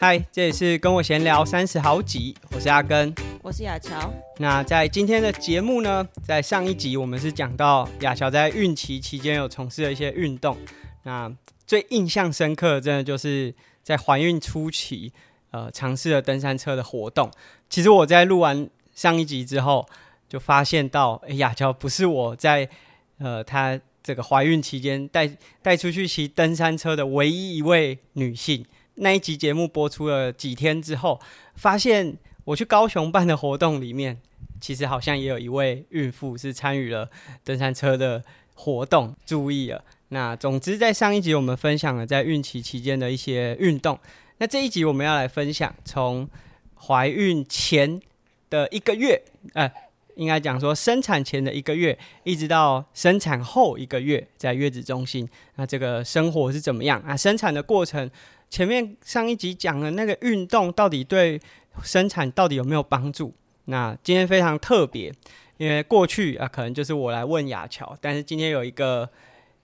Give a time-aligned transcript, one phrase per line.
[0.00, 4.14] 嗨，这里是跟我闲聊三十好几，我是阿根，我是亚乔。
[4.36, 10.56] 那在今天的节目呢，在上一集我们是讲到亚乔在孕期期间有从事了一些运动，
[11.02, 11.28] 那
[11.66, 15.12] 最印象深刻的，真的就是在怀孕初期，
[15.50, 17.28] 呃，尝试了登山车的活动。
[17.68, 19.84] 其实我在录完上一集之后，
[20.28, 22.68] 就发现到，哎，亚乔不是我在
[23.18, 25.28] 呃，她这个怀孕期间带
[25.60, 28.64] 带出去骑登山车的唯一一位女性。
[29.00, 31.20] 那一集节目播出了几天之后，
[31.54, 34.18] 发现我去高雄办的活动里面，
[34.60, 37.08] 其实好像也有一位孕妇是参与了
[37.44, 38.22] 登山车的
[38.54, 39.84] 活动，注意了。
[40.08, 43.98] 那总之，在上一集我们分享了在孕期期间的一些运动，
[44.38, 46.28] 那这一集我们要来分享从
[46.74, 48.00] 怀孕前
[48.50, 49.70] 的一个月，呃，
[50.16, 57.16] 应该讲说生产前的一个月，一直到生产后一个月，在月子中心，那这个生活是怎么样啊？
[57.16, 58.10] 生产的过程。
[58.50, 61.40] 前面上一集讲的那个运动到底对
[61.82, 63.34] 生产到底有没有帮助？
[63.66, 65.12] 那今天非常特别，
[65.58, 69.08] 因为过去啊可能就是我来问雅乔，但是今天有一个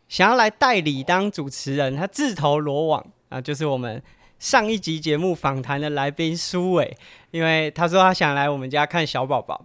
[0.08, 4.02] 想要来代理当主持人，他自投罗网啊，就是我们
[4.38, 6.96] 上一集节目访谈的来宾苏伟，
[7.30, 9.64] 因为他说他想来我们家看小宝宝。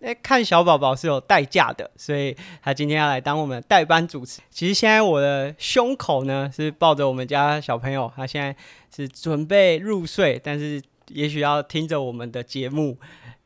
[0.00, 4.40] 诶，看小宝宝是有代价的，所以他今天要来当我们的代班主持。
[4.48, 8.54] 其实现在我的胸口呢是抱着我们家小朋友，他现在
[8.94, 12.96] 是准备入睡，但是也许要听着我们的节目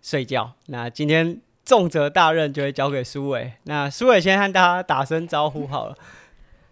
[0.02, 0.52] 睡觉。
[0.66, 3.54] 那今天重责大任就会交给苏伟。
[3.64, 5.96] 那苏伟先和大家打声招呼好了。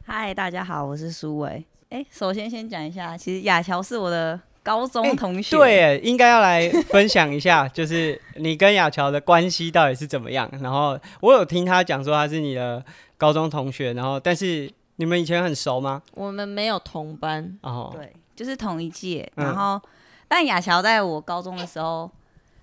[0.04, 1.64] 嗨，大家好，我是苏伟。
[1.88, 4.38] 诶，首先先讲一下，其实雅乔是我的。
[4.62, 10.50] 高中同学，对，应该要来分享一下， 就是你跟雅乔的关系到底是怎么样？
[10.60, 12.84] 然后我有听他讲说他是你的
[13.16, 16.02] 高中同学，然后但是你们以前很熟吗？
[16.12, 19.30] 我们没有同班哦，对，就是同一届。
[19.34, 19.80] 然后，嗯、
[20.28, 22.10] 但雅乔在我高中的时候，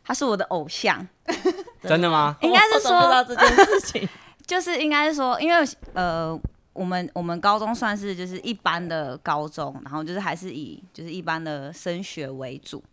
[0.06, 1.06] 他是我的偶像，
[1.82, 2.38] 真的吗？
[2.44, 4.10] 应该是说不知道这件事情，
[4.46, 6.40] 就是应该是说，因为呃。
[6.78, 12.84] 我们我们高中算是就是一般的高中，然后就是还是以就是一般的升学为主，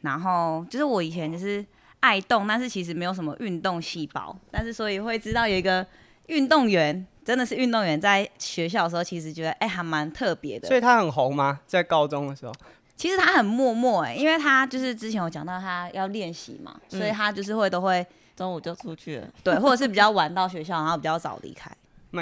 [0.00, 1.64] 然后就是我以前就是
[2.00, 5.86] 爱动，但是其实没有什么运动细胞，但是所以会知道有一个
[6.26, 10.66] 运动员，真的是运动员，在学校的时候其实觉得哎、欸、还蛮特别的。
[10.66, 11.60] 所以他很红吗？
[11.66, 12.52] 在高中的时候？
[12.96, 21.70] 其实他很默默哎、欸，因为他就是之前有讲到他要练习嘛，所以他就是会都会中午就出去了，对，或者是比较晚到学校， 然后比较早离开。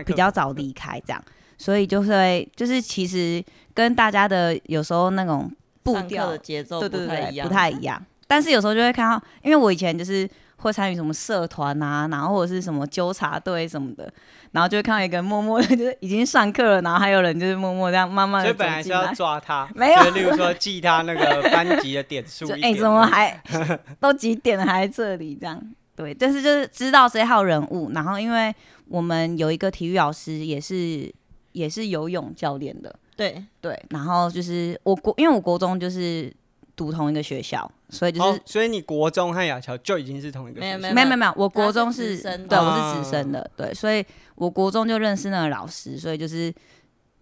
[0.05, 1.23] 比较早离开这样，
[1.57, 3.43] 所以就会就是其实
[3.75, 5.51] 跟大家的有时候那种
[5.83, 8.05] 步调的节奏不太一样，不太一样。
[8.27, 14.13] 但是有时候就会看到，因为我以前就是会参与什么社团啊，然后或者是什么纠察队什么的，
[14.53, 18.49] 然后就会看到一个默默的，就是已经上课了，然后还有人就是默默这样慢慢的。
[18.49, 22.47] 所以本来是要抓他，没有，就例如说记他那个班级的点数。
[22.61, 23.43] 哎、欸，怎么还
[23.99, 25.59] 都几点了还在这里这样？
[25.97, 28.55] 对，但是就是知道这号人物，然后因为。
[28.89, 31.13] 我们有一个体育老师，也是
[31.53, 33.81] 也是游泳教练的，对对。
[33.91, 36.33] 然后就是我国，因为我国中就是
[36.75, 44.05] 读同一个学校，所以就是，哦、所以你国中和雅乔就已经是同一个学校，没有没有没有没有，我国中是，是对，我是直升的，对，所以
[44.37, 46.53] 我国中就认识那个老师，所以就是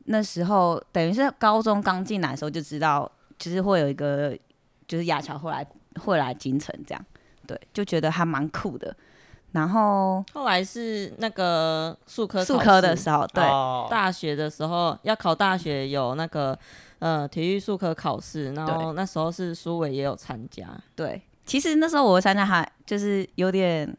[0.04, 4.37] 那时候等于是高中刚进来的时候就知道，就是会有一个
[4.87, 5.66] 就是雅乔会来
[6.04, 7.06] 会来京城这样，
[7.47, 8.94] 对，就觉得还蛮酷的。
[9.56, 13.43] 然后后来是那个数科数科的时候，对，
[13.89, 16.56] 大学的时候要考大学有那个
[16.99, 20.69] 呃体育术科考试，然后那时候是苏伟也有参加。
[20.95, 23.91] 对，其实那时候我参加还就是有点，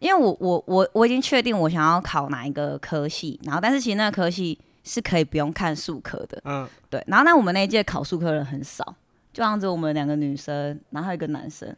[0.00, 7.02] 因为我我我我已经确定我想要考哪一个科系，然后但是其实那个科系是可以不用看数科的，嗯，对。
[7.06, 8.84] 然后那我们那一届考数科的人很少，
[9.32, 11.74] 就这样子，我们两个女生，然后还有一个男生。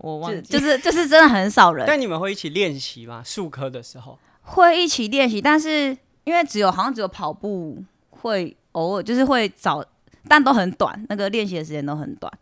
[0.00, 1.86] 我忘记就， 是就是真的很少人。
[1.86, 3.22] 但你们会一起练习吗？
[3.24, 9.84] 术科的时候会一起练习，但是因为只有好像只有跑步会偶尔就是会找，
[10.28, 12.32] 但都很短，那个练习的时间都很短，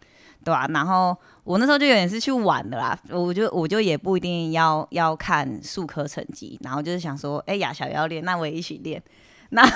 [0.45, 0.67] 对吧、啊？
[0.71, 9.03] 然后我那时候就有点是去玩的啦，我就我就也不一定要要看术科成绩，然后就是想说，哎、欸，雅小也要练，那我也一起练。
[9.51, 9.67] 那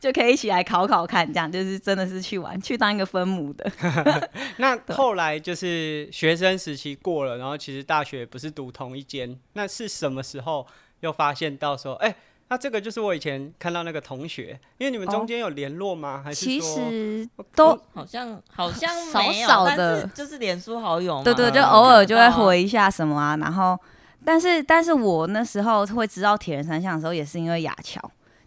[0.00, 3.70] 就可以一起来考考看，这样就是真的是去玩，去当一个分母的。
[4.58, 10.66] 那后来就是学生时期过了，然后其实大学不是读同一间，那是什么时候
[11.00, 12.16] 又发现到说，哎、欸，
[12.48, 16.20] 那这个就是我以前看到那个同学，因为你们中间有联络吗？
[16.20, 21.22] 哦、还是其实都好像好像少少的，就是脸书好友嘛。
[21.22, 23.78] 对，对对，就偶尔就会回一下什么啊，然后
[24.24, 28.00] 但是但是我那时候会知道铁人三项的时候，也是因为雅乔。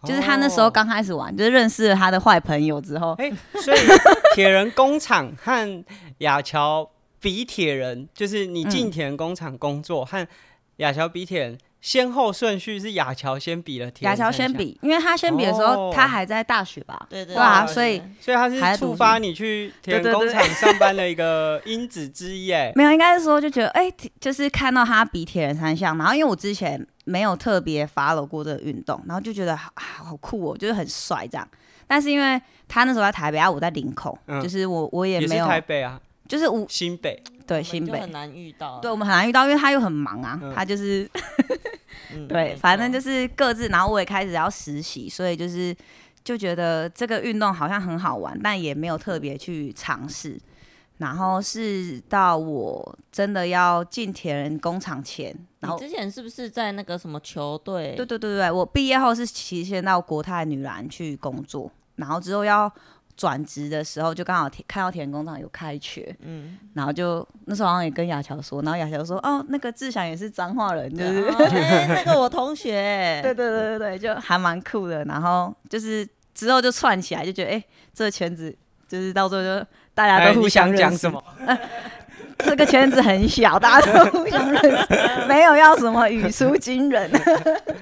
[0.04, 3.78] 就是他那时候刚开始玩，就是认识了他的坏朋友之后，哎、欸，所以
[4.34, 5.84] 铁人工厂和
[6.18, 6.88] 亚乔
[7.20, 10.26] 比铁人，就是你进铁人工厂工作和
[10.76, 11.58] 亚乔比铁人。
[11.82, 17.08] 先后顺序是亚乔先比了，亚乔先比，因为他先比的时候，哦、他还在大学吧？
[17.10, 22.70] 对对，对啊，所以所以他是触发你去铁人工厂上班的一个因子之一哎。
[22.76, 31.48] 没有，应该是说就觉得哎、欸，就是看到他比铁人三项，然后因为我之前没有特别 follow 过这个运动，然后就觉得好好酷哦，就是很帅这样。
[31.86, 41.08] 但是因为他那时候在台北啊，我在林口，嗯、就是我我也没有也台北啊，就是我新北对新北很难遇到，对我们很难遇到，因为他又很忙啊，嗯、他就是。
[42.14, 45.74] 嗯、 对，反正就是各自，然后我也开始要实习，所以就是
[46.22, 50.38] 就觉得这个运动好像很好玩，但也没有特别去尝试。
[51.02, 57.94] 然后是到我真的要进铁人工厂前，然后之前是不是在那个什么球队？
[57.96, 62.72] 对对对对，我毕业后是提前到国泰女篮去工作，然后之后要。
[63.14, 75.04] 转职的时候就刚好看到铁人工厂有开缺，嗯，然后就那时候好像也跟雅乔说，然后雅乔说，哦，那个志祥也是彰化人，就是、哦 欸、那个我同学，对对对对对，就还蛮酷的。
[75.04, 78.52] 然后就是之后就串起来，就觉得哎、欸，这个圈子
[78.88, 80.98] 就是到最后就大家都互相认识。
[80.98, 81.22] 什么？
[82.38, 87.10] 这个圈子很小，大家都互相认识，没有要什么语出惊人。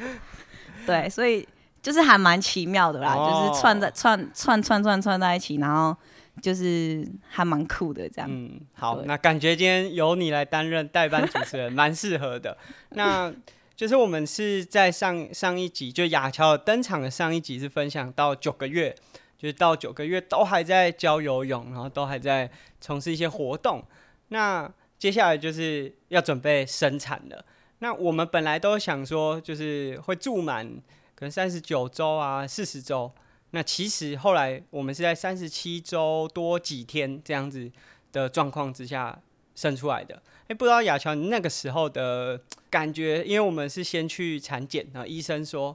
[0.87, 1.47] 对，所以。
[1.83, 5.97] 就是还蛮奇妙的啦，哦、就是串在串串串串串在一起，然后
[6.43, 8.29] 就是还蛮酷的这样。
[8.31, 12.55] 嗯，好，那感觉今天由你来担任代班主持人，蛮适合的。
[12.93, 13.33] 那
[13.75, 18.95] 就是我们是在上上一集，就雅乔登场的上一集是分享到九个月，
[19.41, 23.83] 就是到九个月都还在教游泳，然后都还在从事一些活动。
[24.29, 27.43] 那接下来就是要准备生产了。
[27.79, 30.71] 那我们本来都想说，就是会住满。
[31.15, 33.11] 可能三十九周啊，四十周。
[33.53, 37.71] 那其实后来我们是在三十七周多几天这样子
[38.13, 39.19] 的状况之下
[39.55, 40.17] 生出来的。
[40.17, 42.39] 哎、欸，不知道亚乔你那个时候的
[42.69, 45.75] 感觉，因为我们是先去产检，然后医生说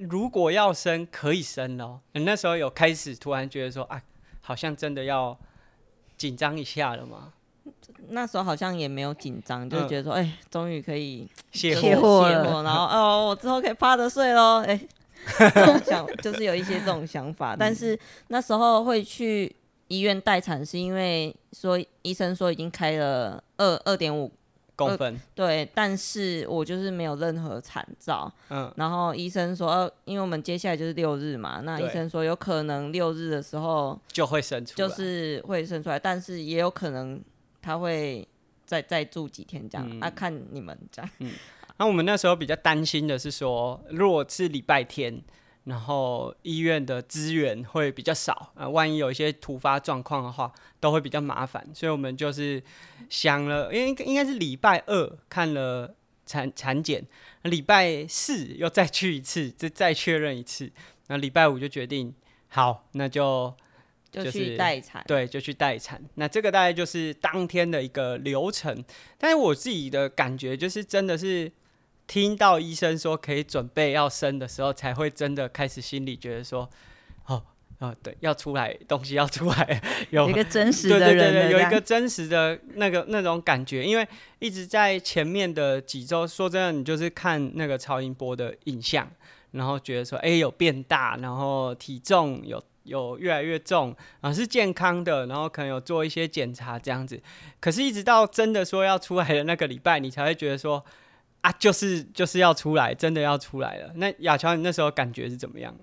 [0.00, 2.00] 如果要生可以生哦。
[2.12, 4.02] 你那时候有开始突然觉得说啊，
[4.40, 5.38] 好像真的要
[6.16, 7.32] 紧张一下了吗？
[8.10, 14.80] 那时候好像也没有紧张，就觉得说，哎、嗯，终于、欸、可以卸货了，然后哦，我之后可以趴着睡喽，哎、
[15.38, 17.56] 欸，想就是有一些这种想法。
[17.58, 17.98] 但是
[18.28, 19.54] 那时候会去
[19.88, 24.30] 医院待产，是因为说医生说已经开了二二点五
[24.78, 37.20] 公分，对，但是我就是没有任何惨兆，嗯，然后医生说，呃，因为我们接下来就是六日嘛，那医生说有可能六日的时候就会生出来，就是会生出来，但是也有可能。
[37.60, 38.26] 他会
[38.64, 40.08] 再再住几天这样、嗯、啊？
[40.08, 41.10] 看你们这样。
[41.18, 41.32] 嗯，
[41.76, 45.20] 那我们那时候比较担心的是说，如果是礼拜天，
[45.64, 51.66] 然后医院的资源会比较少啊，万一有一些突发状况的话，都会比较麻烦。
[51.74, 52.62] 所以我们就是
[53.08, 55.94] 想了，因为应该是礼拜二看了
[56.24, 57.06] 产产检，
[57.42, 60.70] 礼拜四又再去一次，再再确认一次，
[61.08, 62.14] 那礼拜五就决定
[62.48, 63.54] 好，那就。
[64.10, 66.02] 就去待产，对，就去待产。
[66.14, 68.82] 那这个大概就是当天的一个流程。
[69.18, 71.52] 但是我自己的感觉就是，真的是
[72.08, 76.68] 听到医生说可以准备要生的时候，才会真的开始心里觉得说，
[77.26, 77.40] 哦，
[77.78, 83.84] 哦，对，要出来，东西要出来， 有，有一个真实的人，对对对，有一个真实的那个那种感觉。
[83.84, 84.08] 因为
[84.40, 89.08] 一直在前面的几周，说真的，你就是看那个超音波的影像，
[89.52, 92.60] 然后觉得说，哎，有变大，然后体重有。
[92.84, 97.20] 有越来越重啊，是健康的，然后可能有做一些检查这样子，
[97.60, 100.82] 可是，一直到真的说要出来的那个礼拜，你才会觉得说
[101.40, 103.92] 啊，就是就是要出来，真的要出来了。
[103.96, 105.74] 那亚乔，你那时候感觉是怎么样？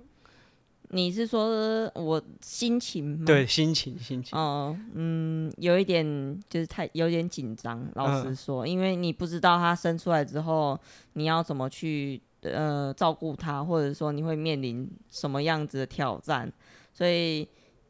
[0.89, 3.25] 你是说我心情吗？
[3.25, 4.37] 对，心情，心情。
[4.37, 6.05] 哦，嗯，有一点
[6.47, 10.79] 就是太有点紧张，老实说，嗯、因为你不知道他生出来之后
[11.13, 16.51] 你要怎么去呃照顾他，或者说你会面临什么样子的挑战。
[16.93, 17.45] 所以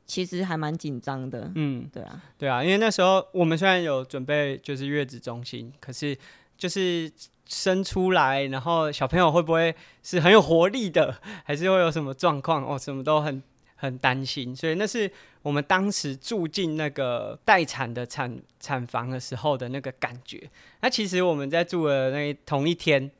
[0.07, 6.17] 其实还蛮紧张的，嗯，对啊，对啊，因为那时候我们虽然有准备就是月子中心，可是
[6.57, 7.11] 就是
[7.47, 13.41] 生出来，然后小朋友会不会是很有活力的， 还是会有什么状况哦，什么都很
[13.75, 14.55] 很担心。
[14.55, 15.09] 所以那是
[15.41, 20.49] 我们当时住进那个待产的产产房的时候的那个感觉。
[20.81, 23.11] 那其实我们在住的那同一天，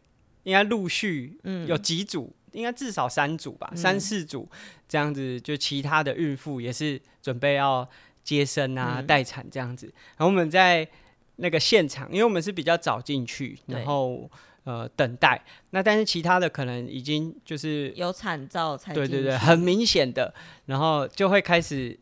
[0.44, 2.32] 应该陆续有几组。
[2.32, 4.48] 嗯应该至少三组吧，三四组
[4.88, 7.86] 这样子，就其他的孕妇也是准备要
[8.24, 9.88] 接生啊、待产这样子。
[10.16, 10.88] 然后我们在
[11.38, 14.30] 那个现场，因为我们是比较早进去，然后
[14.64, 15.44] 呃等待。
[15.72, 20.34] 那但是其他的可能已经就是有惨照才对对对，很明显的，
[20.66, 21.98] 然后就会开始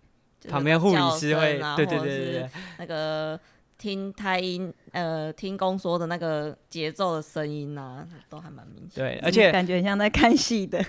[0.49, 3.39] 旁边护理师会、啊、对对对对对那个。
[3.75, 9.03] 听胎音，呃，听宫说的那个节奏的声音啊，都还蛮明显。
[9.03, 10.81] 对，而且感觉像在看戏的。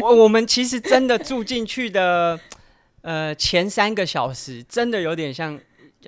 [0.00, 2.38] 我我们其实真的住进去的，
[3.00, 5.58] 呃，前三个小时真的有点像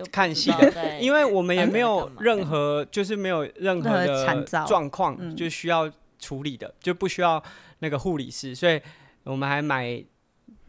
[0.06, 7.42] 看戏的，因为我们也没有任何，就是没有任何的状况就需要处理的，就不需要
[7.78, 8.80] 那个护理师，所以
[9.24, 10.02] 我们还买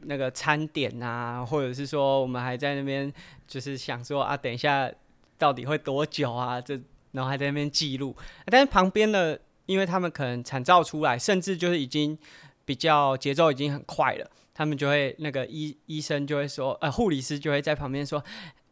[0.01, 3.11] 那个餐点啊，或者是说我们还在那边
[3.47, 4.91] 就是想说啊，等一下。
[5.39, 6.59] 到底会多久啊？
[6.59, 6.77] 这
[7.13, 8.13] 然后还在那边记录，
[8.47, 12.17] 但是旁边的，因为他们可能产照出来，甚至就是已经
[12.65, 18.21] 比较节奏已经很快了，他们就会那个医医生就会说，呃，护理师就会在旁边说，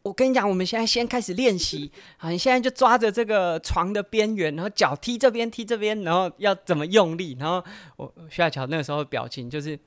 [0.08, 7.62] 我跟你讲，我们现在先开始练习，好，你现在就抓着这个床的边缘，然后脚踢这边踢这边，然后要怎么用力，然后
[7.96, 9.78] 我徐亚乔那个时候的表情就是。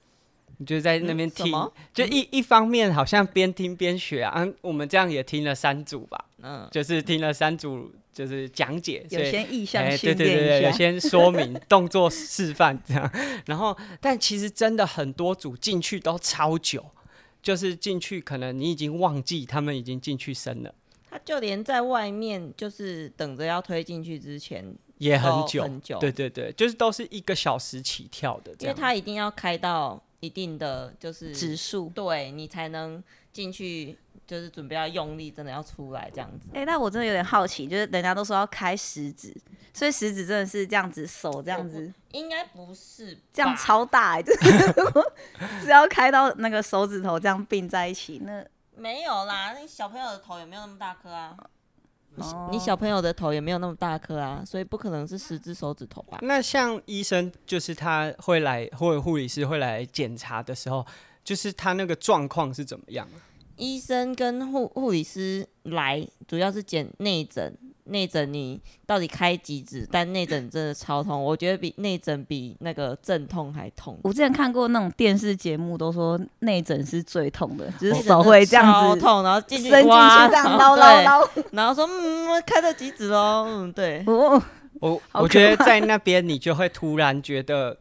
[0.63, 13.11] 就在那边听，嗯、就一一方面好像边听边学啊，嗯，我们这样也听了三组吧，嗯，就是听了三组，就是讲解，有些意向训练，对对对对，有些说明 动作示范这样，
[13.47, 16.85] 然后但其实真的很多组进去都超久，
[17.41, 20.74] 就是进去可能你已经忘记他们已经进去生了，
[21.10, 25.63] 他就连在外面就是等着要推进去之前也很久。
[25.63, 30.01] 很久，对对对，就是都是一个小时起跳的，因为他一定要开到。
[30.21, 33.97] 一定的就是指数，对你才能进去，
[34.27, 36.50] 就是准备要用力，真的要出来这样子。
[36.53, 39.35] 哎、欸，那我真的有点好奇，就是人家都说要开食指，
[39.73, 44.73] 所以食指真的是这样子，手这样子，应该不是这样超大、欸，就是
[45.63, 48.45] 只要开到那个手指头这样并在一起，那
[48.75, 51.35] 没有啦，那小朋友的头也没有那么大颗啊。
[52.51, 56.17] 你小朋友的头也没有那么大颗啊，所以不可能是十只手指头吧？
[56.21, 60.85] 那像医生，就是他会来，或者护理师会来检查的时候，
[61.23, 63.07] 就是他那个状况是怎么样？
[63.57, 67.57] 医生跟护护理师来，主要是检内诊。
[67.85, 69.85] 内诊你到底开几指？
[69.91, 73.99] 但内诊真的超痛，我觉得比内诊比那个阵痛还痛。
[74.03, 79.97] 我之前看过那种电视节目，都说内诊是最痛的，就是手会这样子痛，然后进去伸进去
[80.29, 84.03] 这样 捞捞捞，然后说嗯，开到几指喽，嗯，对。
[84.05, 84.41] 我
[84.79, 87.77] 我我觉得在那边你就会突然觉得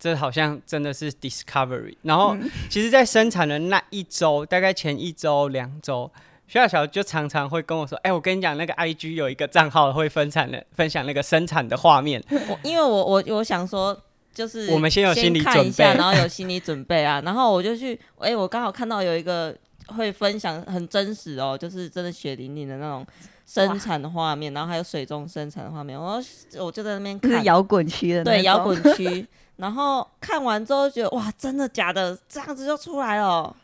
[0.00, 1.94] 这好像真的是 discovery。
[2.02, 2.36] 然后
[2.68, 6.10] 其实，在生产的那一周，大概前一周两周。
[6.48, 12.20] 徐小乔就常常会跟我说：“哎、欸，我跟你讲，那个 IG 有一个账号会分产的，分享那个生产的画面。
[12.28, 13.96] 我因为我我我想说，
[14.34, 19.56] 就是我们先有心理准备，然后有心理准备啊， 然后我就去，哎、欸，我刚好看到有一个
[19.96, 23.06] 会分享很真实哦，就是真的血淋淋的那种
[23.46, 26.20] 生产的画面，然后还有水中生产的画面，我
[26.58, 29.24] 我就在那边看 摇滚区的，对，摇滚区，
[29.60, 32.18] 然后看完之后觉得哇，真的假的？
[32.28, 33.54] 这样子就出来了。”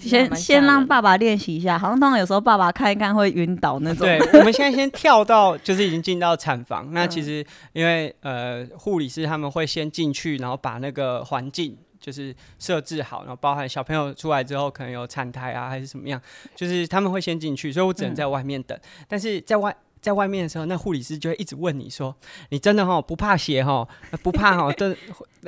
[0.00, 4.04] 先先让爸爸练习一下，好像通常有时候爸爸看一看会晕倒那种。
[4.04, 16.20] 对， 我们现在先跳到就是已经进到产房，那其实因为呃护理师他们会先进去，然后把那个环境就是设置好，然后包含小朋友出来之后可能有产台啊还是什么样，
[16.56, 19.72] 就是他们会先进去，所以我只能在外面等，嗯、但是在外。
[20.06, 22.14] 在外面的时候，那护理师就会一直问你说
[22.50, 23.88] ：“你真的哈不怕血哈？
[24.22, 24.72] 不怕哈？
[24.72, 24.96] 真，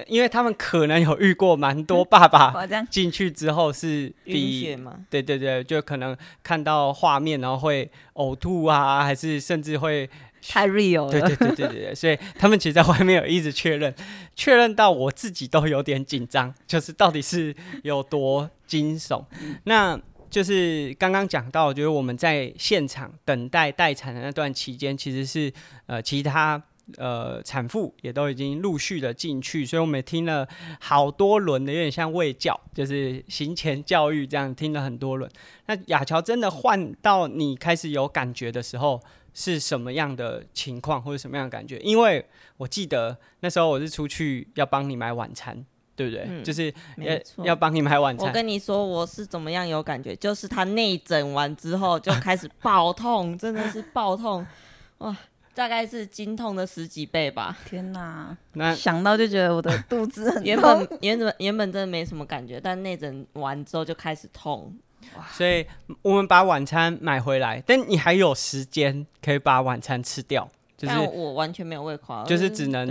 [0.09, 4.97] 因为他们可能有遇过蛮多爸爸进去之后是晕血吗？
[5.09, 10.11] 对对对，就可能看到画面然后会呕吐啊，还是甚至会
[10.49, 11.12] 太 real 了。
[11.12, 13.95] 对对对对对，所以他们其实在外面有一直确认，
[14.35, 19.25] 确认到我自己都有点紧张，就是到底是有多惊悚。
[19.62, 20.00] 那。
[20.38, 25.52] 就是刚刚讲到，就是我们在现场等待待产的那段期间，其实是
[25.87, 26.62] 呃其他
[26.97, 30.47] 呃产妇也都已经陆续的进去，所以我们也听了
[30.78, 35.28] 好多轮的，有点像卫教，就是行前教育这样听了很多轮。
[35.66, 39.02] 那亚乔真的换到你开始有感觉的时候，
[39.35, 41.78] 是什么样的情况或者什么样的感觉？
[41.78, 42.25] 因为
[42.59, 45.66] 我记得那时候我是出去要帮你买晚餐。
[45.99, 46.25] 对不对？
[46.28, 48.28] 嗯、就是要要帮你买晚餐。
[48.28, 50.14] 我跟你说，我是怎么样有感觉？
[50.14, 54.47] 就是他内诊完之后就开始爆痛，真的是爆痛
[54.99, 55.17] 哇！
[55.55, 57.59] 大概是经痛的十几倍吧。
[57.64, 58.37] 天哪！
[58.52, 60.45] 那想到就觉得我的肚子很痛。
[60.45, 64.73] 原本原本原本真的没什么感觉，但内诊完之后就开始痛。
[65.17, 65.26] 哇！
[65.33, 65.67] 所以
[66.02, 70.49] 我们把晚餐买回来，但你还有时间可以把晚餐吃掉。
[70.78, 72.88] 就是我完全没有胃口，就是只能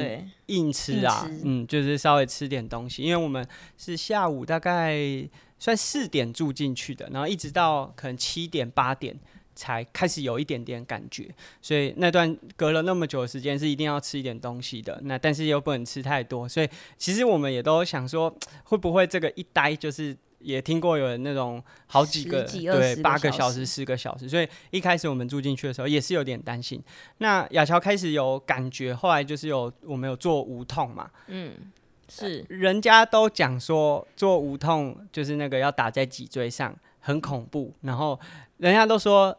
[0.48, 5.00] 硬吃啊，嗯，就是稍微吃点东西，因为我们是下午大概
[5.58, 9.18] 算四点住进去的，然后一直到可能七点八点
[9.56, 11.34] 才开始有一点点感觉。
[11.62, 16.50] 所以那段隔了那么久的时间是一定要吃一点东西的，那但是又不能吃太多。
[16.50, 16.68] 所以
[16.98, 20.18] 其实我们也都想说， 会不会这个一待就是。
[20.40, 26.82] 也听过有人那种好几个，几对，八个小时、十个小时，所以一开始我们住进去的时候也是有点担心。
[27.18, 31.54] 那亚乔开始有感觉，后来就是有我们有做无痛嘛，嗯，
[32.08, 38.20] 是，人家都讲说做无痛就是那个要打在脊椎上很恐怖，然后
[38.58, 39.36] 人家都说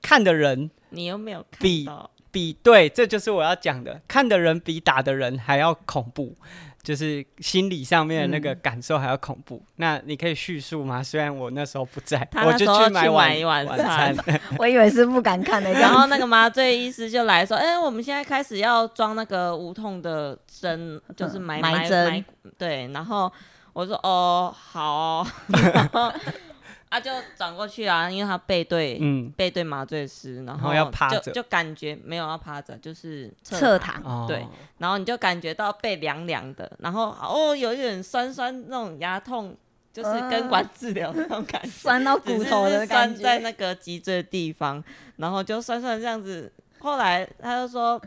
[0.00, 1.88] 看的人，你有没有比
[2.30, 6.36] 比对，这就是我要讲的，看的人比打的人还要恐怖。
[6.84, 11.02] 就是心理上面的那个感受还要恐怖，嗯、那你可以叙述吗？
[11.02, 14.14] 虽然我那时候不在，我就去买晚一晚餐。
[14.58, 22.24] 我以为是不敢看的， 然后那个麻醉医师就来说：“哎、欸，我们现在开始要装那个无痛的针，就是埋埋针。”
[22.58, 23.32] 对，然后
[23.72, 25.26] 我说：“哦，好哦。”
[26.94, 34.46] 他就转过去啊，因为他背对，嗯，背对麻醉师，然后要趴着，就感觉没有要趴着，就是侧躺，对，
[34.78, 39.56] 然后你就感觉到背凉凉的，然后哦，有一点酸酸那种牙痛，
[39.92, 44.80] 就是根管治疗那种感觉， 酸到骨头的感觉，酸在那个脊椎的地方，
[45.16, 46.52] 然后就酸酸这样子。
[46.78, 48.00] 后来他就说，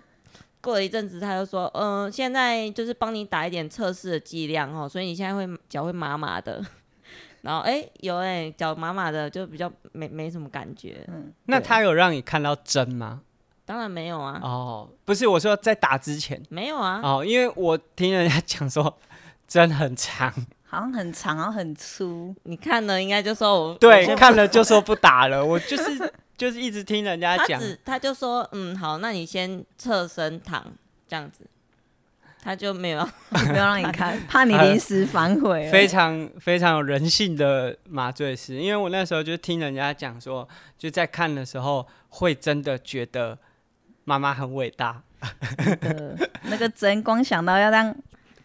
[0.62, 6.64] 过了一阵子，他就说，嗯，现在就是帮你打一点测试的剂量哦，所以你现在会脚会麻麻的。
[7.42, 11.04] 然后哎、欸，有哎、欸，脚麻麻的，就比较没没什么感觉。
[11.08, 13.22] 嗯，那他有让你看到针吗？
[13.66, 14.40] 当然没有啊。
[14.42, 17.02] 哦，不是，我说在打之前没有啊。
[17.04, 18.98] 哦，因为我听人家讲说
[19.48, 20.34] 针很长，
[20.66, 22.34] 好像很长，然后很粗。
[22.44, 25.46] 你看了应该就说我对，看了就说不打了。
[25.46, 30.66] 我就是就是一直听人家讲，他，他就说嗯好，那你先侧身躺
[31.08, 31.46] 这样子。
[32.48, 33.06] 他就没有
[33.52, 35.70] 没有让你看， 怕你临时反悔、呃。
[35.70, 43.38] 非常非常有人性的麻醉师，因为我那时候就听人家讲说，就在看的时候会真的觉得
[44.06, 45.04] 妈妈很伟大。
[46.44, 47.94] 那个针光想到要让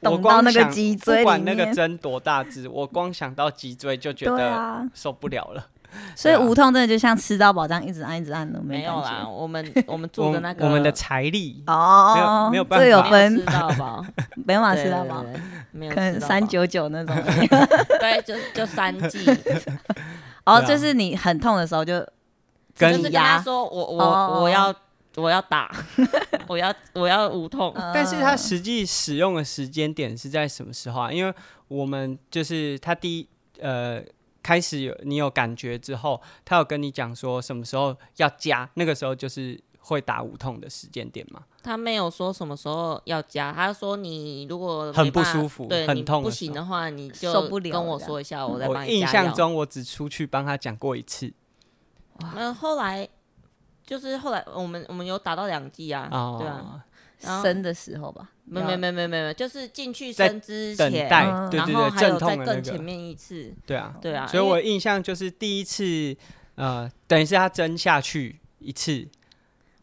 [0.00, 5.64] 懂到那个脊椎，不管那个针多大只，我光想到脊椎就觉得受不了了。
[6.16, 9.26] 所以无痛真的就像吃到饱这样，一直按一直按的，没有啦。
[9.28, 14.04] 我们我们做的那个，我们的财力哦，没有没有办法，这有分吃到饱，
[14.36, 15.24] 没办法吃到饱，
[15.70, 17.14] 没有可能三九九那种，
[18.00, 19.26] 对，就就三 G。
[20.44, 21.94] 哦，就是你很痛的时候就
[22.76, 24.74] 跟跟他说，我我我要
[25.16, 25.70] 我要打，
[26.48, 27.72] 我要我要无痛。
[27.94, 31.12] 但是它实际使用的时间点是在什么时候啊？
[31.12, 31.34] 因为
[31.68, 33.28] 我们就是他第一
[33.60, 34.02] 呃。
[34.42, 41.42] 开始有你有感觉之后，他有跟你讲说什么时候要加，那个时候就是会打无痛的时间点吗？
[41.62, 48.92] 他没有说什么时候要加，他说你如果很不舒服、对很痛不行的话，你就跟我说一下，我再帮你加。
[48.92, 51.32] 我印象中我只出去帮他讲过一次。
[52.34, 53.08] 那后来
[53.86, 56.84] 就是后来我们我们有打到两剂啊，哦、对啊。
[57.22, 63.94] 生的时候吧，没没没没没没，就是进去生之前，等待，对对对，然后还有再更前面一次，对啊。
[64.00, 66.16] 对啊，所以我印象就是第一次，
[66.56, 69.06] 呃，等于是他针下去一次，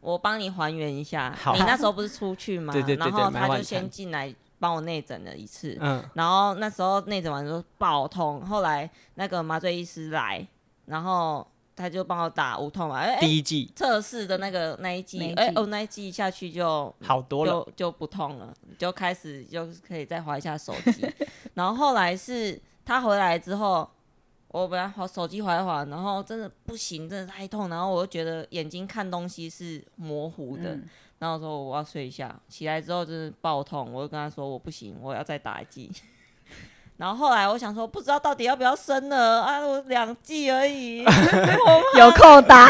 [0.02, 2.74] 我帮你还原一下，你那时候不是出去吗？
[2.74, 10.48] 对对对，然后他就先进来帮我内诊了一次，嗯，然后那时候内诊完之后爆痛，后来那个麻醉医师来，
[10.86, 11.48] 然后。
[11.80, 21.08] 他就帮我打无痛嘛，哎、欸，第一剂测试的那个那一剂，哎、欸、哦那一剂下去就好多了，就就不痛了，就开始就可以再滑一下手机。
[21.56, 23.90] 然后后来是他回来之后，
[24.50, 30.90] 我本来滑手机滑一滑，然后真的不行，真的太痛，然后我就觉得眼睛看东西是模糊的，嗯、
[31.20, 35.90] 然后说我要睡一下，起来之后就是爆痛，我就跟他说我不行，我要再打一剂。
[37.00, 39.58] 然后后来我想说，不知道到底要不要生了啊！
[39.62, 41.02] 我两季而已，
[41.98, 42.68] 有空打。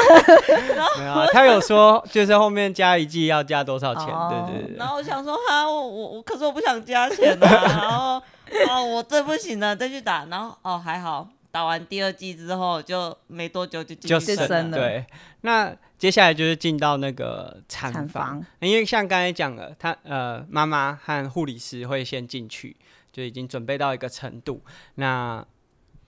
[0.99, 4.05] 没有，啊他有说就是后面加一季要加多少钱？
[4.13, 4.77] 哦、对对对。
[4.77, 7.49] 然后我想说，哈，我我可是我不想加钱啊。
[7.73, 8.21] 然后
[8.69, 10.25] 哦，我这不行了，再去打。
[10.25, 14.77] 然后哦，还好，打完第二季之后就没多久就就生了。
[14.77, 15.03] 对，
[15.41, 22.77] 那接下来就是进到那个产房，房因为像刚才讲了，他呃妈妈和护理师会先进去。
[23.11, 24.61] 就已经准备到一个程度，
[24.95, 25.45] 那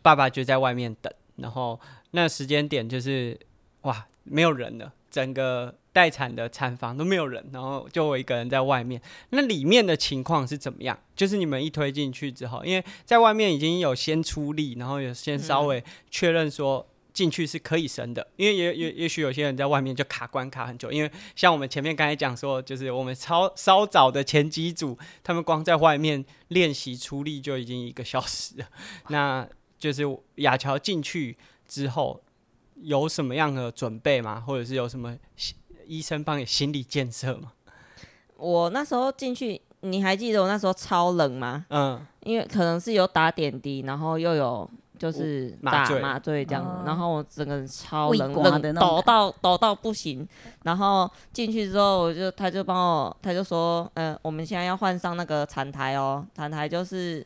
[0.02, 1.80] 爸爸就在外面等，然后
[2.12, 3.40] 那时间点就是
[3.82, 9.02] 哇，没有人了，整个待产的产房都没有人，然后就我一个人在外面。
[9.30, 11.00] 那里面的情况是怎么样？
[11.16, 16.88] 就是你们一推进去之后，因为在外面已经有先出力，然后有先稍微确认说。
[17.14, 28.66] 进去是可以生的，因为也也也许有些人在外面就卡关卡很久，因为像我们前面刚才讲说，就是我们超稍早的前几组，他们光在外面练习出力就已经一个小时了。
[29.10, 29.48] 那
[29.78, 30.04] 就是
[30.36, 32.22] 亚乔进去之后，
[32.76, 34.40] 有什么样的准备吗？
[34.40, 35.18] 或者是有什么
[35.86, 37.54] 医生帮你心理建设吗？
[38.38, 41.66] 我那时候进去，你还记得我那时候超冷吗？
[41.70, 44.70] 嗯，因为可能是有打点滴，然后又有
[45.02, 50.28] 就是打麻醉这样，哦、然后我整个人超冷，冷抖到抖到不行。
[50.62, 57.26] 然后进去之后，我就他就帮我，他就说，嗯、呃，我们现在要换上那个产台哦，产台就是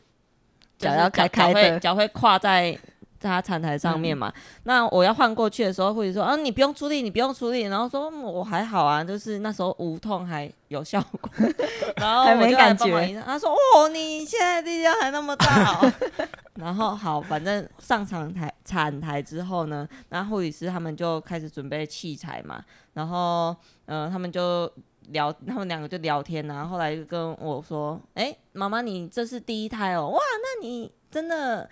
[0.78, 2.78] 脚要开开的，脚会跨在。
[3.18, 11.30] 在他产台上面嘛，嗯、那我要换过去的时候，护士说：“啊，你不用出力，你不用出力。”然后说：“我还好啊，就是那时候无痛还有效果。
[11.96, 15.92] ”然后我就来帮忙医生，他说：“哦，你现在力量还那么大、哦。
[16.56, 24.70] ”然后好，反正上产台产台之后呢，然后护理师他们就开始准备器材嘛，然后嗯、呃，他们就
[25.08, 31.66] 聊，他们两个就聊天，然后后来就跟我说：“哎、欸，妈妈，你这是第一胎哦，哇，那你真的。”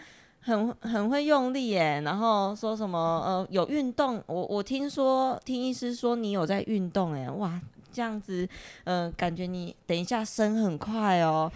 [0.44, 7.58] 很很会用力耶，然后说什么呃有运动，我我听说听医师说你有在运动哎，哇
[7.90, 8.46] 这样子，
[8.84, 11.50] 嗯、感觉你等一下升很快哦，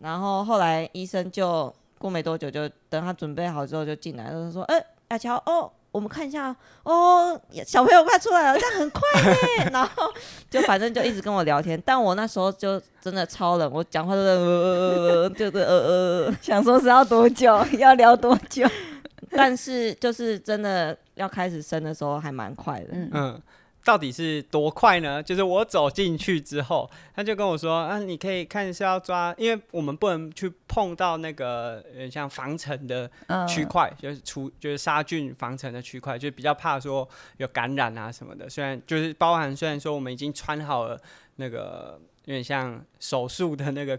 [0.00, 5.70] 然后后来医生就过没多久就等他准备好之后就进来，就是说哎阿乔哦。
[5.96, 9.00] 我们看一下哦，小朋友快出来了，这样很快
[9.58, 9.68] 耶。
[9.72, 10.12] 然后
[10.50, 18.68] 就反正就一直跟我聊天，但我那时候就真的超冷，我讲话都是呃呃，就是呃呃，想说是要多久，要聊多久。
[19.32, 23.10] 但是就是真的要开始生的时候还蛮快的，嗯。
[23.14, 23.42] 嗯
[23.86, 25.22] 到底是多快呢？
[25.22, 33.08] 就是我走进去之后，他就跟我说：“啊，你可以看是要抓，因为我们不能去碰到那个呃像防尘的
[33.46, 38.50] 区块，嗯、就是除就是杀菌防尘的区块，就比较怕说有感染啊什么的。
[38.50, 41.00] 虽然就是包含虽然说我们已经穿好了
[41.36, 43.96] 那个有点像手术的那个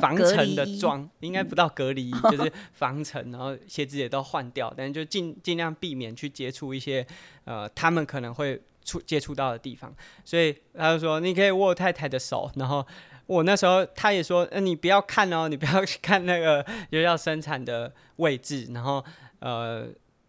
[0.00, 7.04] 防尘的装，应该不到隔离，嗯、 就是防尘，然后鞋子也都换掉，但是就尽尽量避免去接触一些
[7.46, 12.86] 呃他们可能会。”触接触到的地方，所以他就说你可以握太太的手，然后
[13.26, 19.04] 我那时候他也说，呃，你不要看哦，你不要去看那个就要生产的位置，然后
[19.40, 19.86] 呃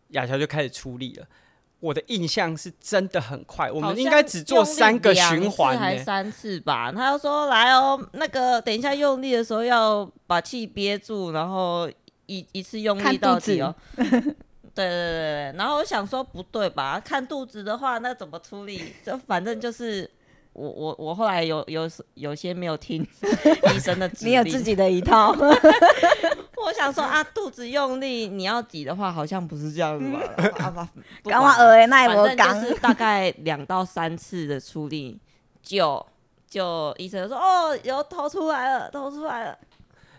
[0.09, 1.25] 亚乔就开始出力了。
[1.79, 6.89] 我的印象是真的很快，我们应该只做三个循环，还三次吧。
[6.93, 11.89] 他就说来哦，那个等一下用力的时候要把气憋住，然后
[12.27, 13.75] 一一次用力到底哦。
[14.75, 16.99] 对对对对，然后我想说不对吧？
[16.99, 18.93] 看肚子的话，那怎么处理？
[19.05, 20.09] 就反正就是
[20.53, 23.01] 我我我后来有有有些没有听
[23.75, 25.35] 医生的指令，你有自己的一套。
[26.65, 30.89] 我想说啊，肚子用力，你要挤的话，好像不是这样子吧？
[31.25, 35.19] 刚刚呃，那我刚是大概两到三次的处理，
[35.61, 36.03] 就
[36.47, 39.57] 就医生说哦，有头出来了，头出来了。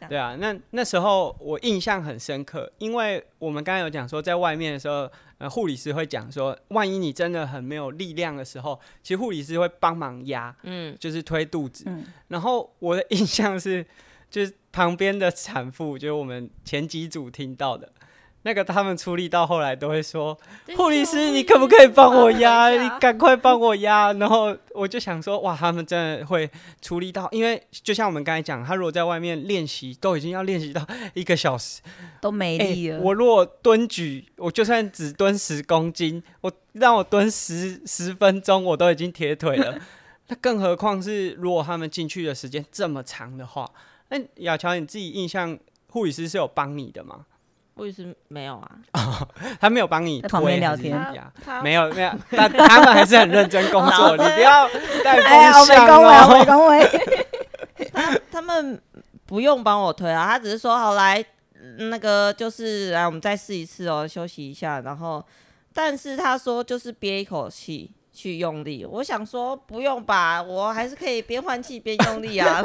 [0.09, 11.85] 对啊，那那时候我印象很深刻，因为我们刚刚有讲说，在外面的时候，呃，护理师会讲说，万一你真的很没有力量的时候，其实护理师会帮忙压，嗯，就是推肚子。
[11.87, 13.85] 嗯，然后我的 印象是，
[14.31, 17.91] 就是旁边的产妇，就是我们前几组听到的。
[18.47, 20.39] 那个他们出力到后来都会说
[20.77, 22.69] ：“护理师，你可不可以帮我压？
[22.69, 26.51] 你 赶快帮我压。”然后我就想说：“哇，他们真的会
[26.83, 31.81] 出力到，因为就像我们刚才讲，他如果在外面练习，都已经要练习到一个小时，
[32.21, 32.99] 都没力了。
[32.99, 39.79] 欸，我如果蹲举，我就算只蹲十公斤，我让我蹲十十分钟，我都已经铁腿了。
[40.29, 43.71] 那更何况是如果他们进去的时间这么长的话，
[44.11, 47.25] 那雅乔，你自己印象，护理师是有帮你的吗？
[47.77, 49.29] 护士没有啊，哦、
[49.61, 50.97] 他没有帮你在旁边聊天，
[51.63, 54.17] 没有没有， 但他们还是很认真工作。
[54.17, 54.69] 你不要
[55.03, 57.09] 带风向哦。
[57.93, 58.81] 他他们
[59.27, 61.25] 不用帮我推啊，他只是说好来，
[61.91, 64.81] 那个就是来，我们再试一次哦，休息一下。
[64.81, 65.25] 然后，
[65.73, 68.85] 但是他说就是憋一口气去用力。
[68.85, 72.63] 我想说不用吧，我还是可以边换气边用力啊。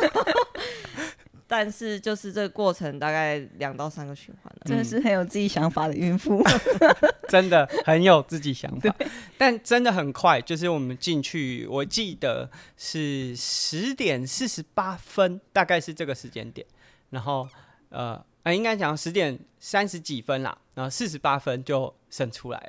[1.52, 6.44] 但是就是这个过程大概两到三个循环，真的是很有自己想法的孕妇，
[7.28, 8.96] 真的很有自己想法。
[9.36, 16.68] 但真的很快，就是我们进去，我记得是十点四十八分，大概是这个时间点。
[17.10, 17.50] 然后
[17.90, 22.60] 呃，呃应该讲十点三十几分啦，然后四十八分就生出来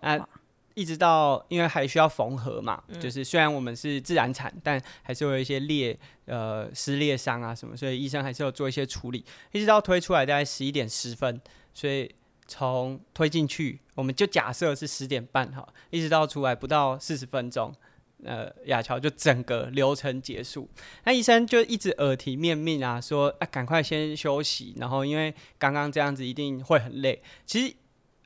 [0.00, 0.12] 了。
[0.16, 0.28] 啊。
[0.78, 9.24] 一直到，因为还需要缝合嘛，嗯、就是虽然我们是自然产，但还是会有一些裂呃撕裂伤啊什么，所以医生还是要做一些处理。
[9.50, 11.40] 一直到推出来大概十一点十分，
[11.74, 12.08] 所以
[12.46, 17.74] 从推进去，我们就假设是十点半哈，一直到出来不到四十分钟，
[18.22, 20.68] 呃，亚乔就整个流程结束。
[21.02, 27.20] 那医生就一直耳提面命啊，说啊赶快先休息，然后因为刚刚这样子一定会很累。
[27.44, 27.74] 其实。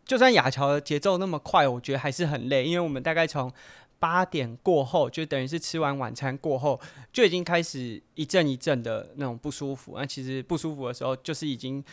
[0.04, 3.52] 就算亚乔的节奏那么快，我觉得还是很累，因为我们大概从
[3.98, 6.80] 八点过后，就等于是吃完晚餐过后，
[7.12, 9.94] 就已经开始一阵一阵的那种不舒服。
[9.96, 11.84] 那其实不舒服的时候，就是已经。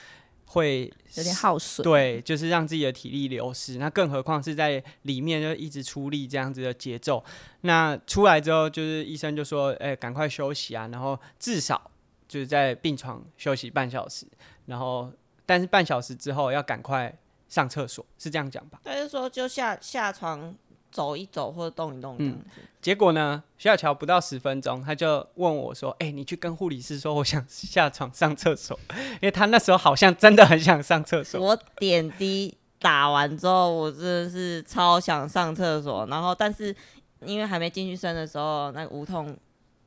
[0.51, 3.77] 会有点耗损，对，就是让自己的体力流失。
[3.77, 7.23] 那更何况是在里面就一直出力这样子的节奏。
[7.61, 11.91] 那出来之后，就是医生就说：“哎、欸，赶快休息啊！”然后至少
[12.27, 14.25] 就是在病床休息半小时。
[14.65, 15.11] 然后，
[15.45, 17.15] 但是半小时之后要赶快
[17.49, 18.79] 上厕所，是这样讲吧？
[18.85, 20.55] 他就说就下下床。
[20.91, 28.77] 走一走或者动一动这样子，嗯，结果呢，徐小乔不到十分钟，他就问我说：“哎、欸，你去跟护理师说，我想下床上厕所。
[29.21, 31.39] ”因为他那时候好像真的很想上厕所。
[31.39, 36.75] 我点滴打完之后，我真的是超想上厕所，然后但是
[37.23, 39.37] 因为还没进去生的时候，那个无痛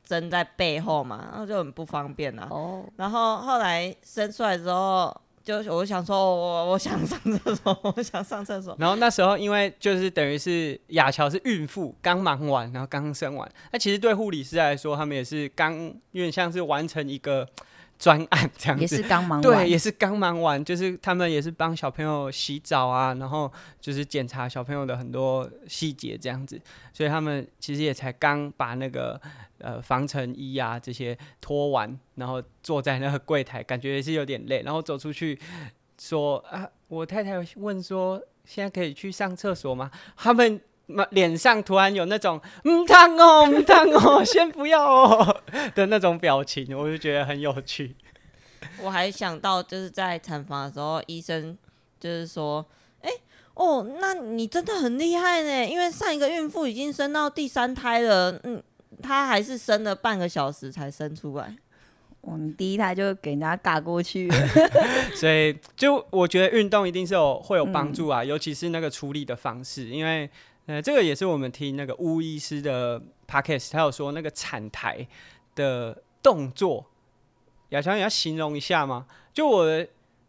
[0.05, 2.47] 针在背后嘛，然后就很不方便啊。
[2.49, 2.85] 哦。
[2.95, 5.13] 然后后来生出来之后。
[5.43, 8.75] 就我想说，我我想上厕所，我想上厕所。
[8.79, 13.51] 然后那时候，因为就是等于是雅乔是孕妇，刚忙完，然后刚生完。
[13.71, 15.75] 那其实对护理师来说，他们也是刚，
[16.11, 17.45] 有点像是完成一个
[17.97, 18.81] 专案这样子。
[18.81, 19.41] 也是刚忙完。
[19.41, 26.59] 对，也是刚忙完，就是他们也是帮小朋友洗澡啊，然后就是检查小朋友的很多细节这样子。
[26.91, 29.19] 所以他们其实也才刚把那个。
[29.59, 34.61] 呃，防尘衣啊，这些脱完，然后坐在那个柜台，感觉也是有点累。
[34.61, 35.39] 然后走出去
[35.97, 39.89] 说啊，我太太问说，现在可以去上厕所吗？
[40.17, 40.59] 他们
[41.11, 45.41] 脸上突然有那种嗯，烫哦，嗯，烫哦， 先不要哦
[45.75, 47.95] 的那种表情，我就觉得很有趣。
[48.81, 51.57] 我还想到就是在产房的时候，医生
[51.99, 52.65] 就是说，
[53.01, 53.09] 哎，
[53.53, 58.61] 哦，那你真的很厉害呢，因为上一个孕妇已经生到第三胎了，嗯。
[59.01, 61.53] 她还是生了半个小时才生出来，
[62.21, 64.29] 我们第一胎就给人家嘎过去，
[65.15, 70.29] 所以就我觉得运动一定是有会有帮助啊，嗯、尤其是那个处理的方式，因为
[70.65, 75.07] 呃，这个也是我们听那个巫医师的 podcast，他有说那个产台
[75.55, 76.85] 的动作，
[77.69, 79.05] 亚乔你要形容一下吗？
[79.33, 79.85] 就我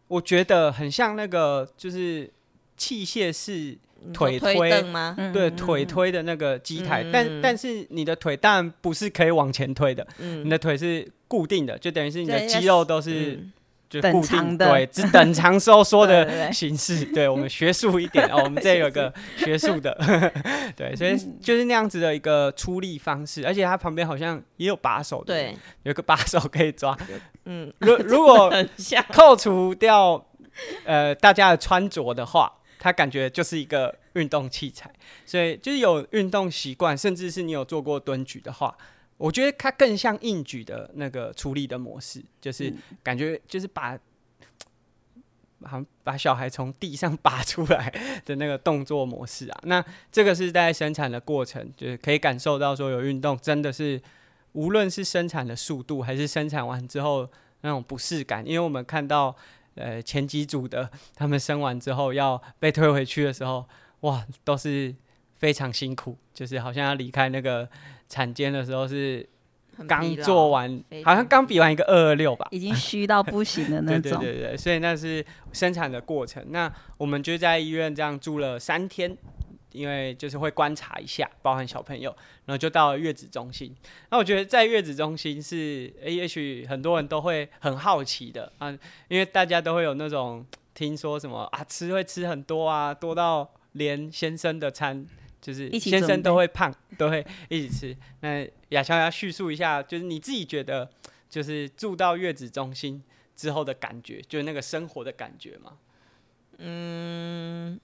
[0.07, 2.31] 我觉得很像那个就是
[2.77, 3.77] 器械式。
[4.13, 5.15] 腿推吗？
[5.33, 13.43] 对，腿推的那个机台，嗯、但但是你的腿当然不是可以往前推的，嗯、你的腿是固定的，就等于是你的肌肉都是
[13.89, 17.05] 就固定的， 对，只等长收缩的形式。
[17.05, 19.95] 对，我们学术一点哦，我们这有个 学术的，
[20.75, 26.97] 对，所以就是那样子的一个出力方式，而且它旁边好像也有把手的，对，有个把手可以抓。
[27.45, 28.51] 嗯，如如果
[29.11, 30.25] 扣除掉
[30.85, 32.51] 呃大家的穿着的话。
[32.77, 34.87] 它感觉就是一个运动器材，
[35.25, 38.77] 所以就是有运动习惯，甚至是你有做过蹲举的话，
[39.17, 42.73] 我觉得它更像硬举的那个出力的模式，就是
[43.03, 43.97] 感觉就是把，
[45.63, 47.93] 好像把小孩从地上拔出来
[48.25, 49.59] 的那个动作模式啊。
[49.63, 54.01] 那这个是在生产的过程，就是可以感受到说有运动，真的是
[54.53, 57.29] 无论是生产的速度，还是生产完之后
[57.61, 59.35] 那种不适感，因为我们看到。
[59.77, 63.67] 呃，前几组的他们生完之后要被推回去的时候，
[63.99, 64.95] 哇，都是
[65.45, 67.69] 非常辛苦，就是好像要离开那个
[68.09, 69.23] 产间的时候是
[69.87, 74.19] 刚做完，好像刚比完一个二二六吧，已经虚到不行的 那种。
[74.19, 76.43] 对对对对，所以那是生产的过程。
[76.49, 79.15] 那我们就在医院这样住了三天。
[79.71, 82.09] 因为就是会观察一下，包含小朋友，
[82.45, 83.75] 然后就到了月子中心。
[84.09, 88.71] 那我觉得在月子中心是，诶，也许很多人都会很好奇的啊，
[89.09, 95.05] 因为大家都会有那种听说什么啊，吃会吃很多啊，多到连先生的餐
[95.45, 97.97] 就是先生都会胖， 都会一起吃。
[98.21, 100.89] 那亚乔要叙述一下，就是你自己觉得，
[101.29, 103.03] 就是住到月子中心
[103.35, 105.77] 之后的感觉，就是那个生活的感觉吗？
[106.57, 107.79] 嗯。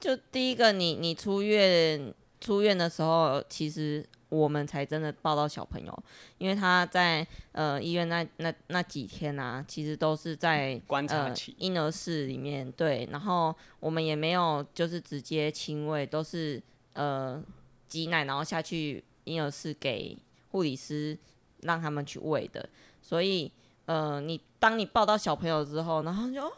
[0.00, 6.04] 就第一个你，你你出院出院的时候，其实我们才真的抱到小朋友，
[6.36, 16.62] 因为他在呃医院那那那几天啊，其实都是在观察期呃、婴儿室里面，对，然后我们也没有就是直接亲喂，都是
[16.94, 17.40] 呃
[17.86, 20.18] 挤奶，然后下去婴儿室给
[20.50, 21.16] 护理师
[21.60, 22.68] 让他们去喂的，
[23.02, 23.52] 所以
[23.84, 26.50] 呃你当你抱到小朋友之后，然后就啊。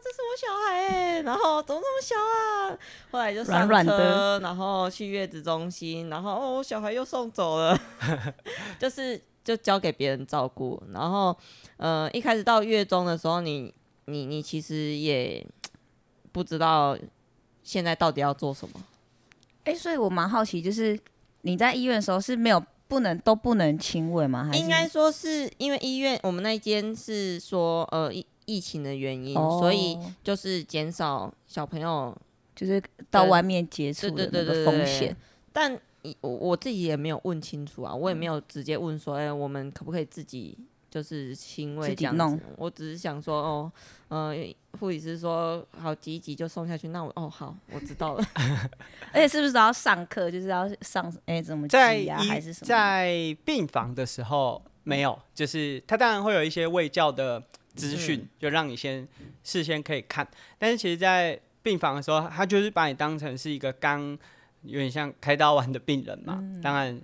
[0.00, 2.78] 这是我小孩哎、欸，然后怎么那么小啊？
[3.10, 7.76] 后来就上车，软软的然后去月子中心，然后哦，我小孩又送走了，
[8.78, 10.80] 就是就交给别人照顾。
[10.92, 11.36] 然后
[11.78, 13.74] 呃，一开始到月中的时候，你
[14.04, 15.44] 你你其实也
[16.30, 16.96] 不知道
[17.64, 18.80] 现在到底要做什么。
[19.68, 20.98] 哎、欸，所以我蛮好奇，就是
[21.42, 24.44] 你在医院的时候是没有不能都不能亲吻吗？
[24.44, 28.26] 还是应该说是因为医院我们那一间是说呃疫。
[28.50, 29.60] 疫情的原因，oh.
[29.60, 32.16] 所以就是减少小朋友
[32.56, 35.14] 就是到外面接触的那个风险。
[35.52, 35.78] 但
[36.22, 40.56] 我我自己也没有问清楚啊，我也没有直接问说，哎、欸，我们可不可以自己
[40.90, 42.18] 就是轻微这样子？
[42.18, 43.72] 弄我只是想说，哦，
[44.08, 44.34] 呃，
[44.80, 48.24] 护理师说好挤一挤就送下去，那我哦好，我知道了。
[49.12, 50.30] 而且是不是都要上课？
[50.30, 51.76] 就是要上哎、欸、怎么挤
[52.08, 52.18] 啊？
[52.22, 52.66] 还是什么？
[52.66, 57.42] 在病房的时候没有，就是他当然会有一些卫教的
[57.74, 59.06] 资讯，嗯、就让你先
[59.44, 60.26] 事先可以看。
[60.58, 64.18] 但是其实，在病房的时候，他就是把你当成是一个刚
[64.62, 66.38] 有点像开刀完的病人嘛。
[66.40, 66.98] 嗯、当然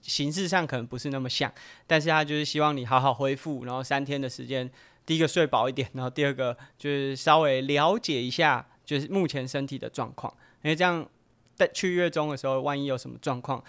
[0.00, 1.52] 形式上可能不是那么像，
[1.86, 4.70] 但是他就是希望你好好恢复，然后三天的时间，
[5.04, 11.08] 第一个睡饱一点，然后第二个就是稍微了解一下，就是目前身体的状况，因为这样
[11.54, 13.62] 在去月中的时候，万一有什么状况，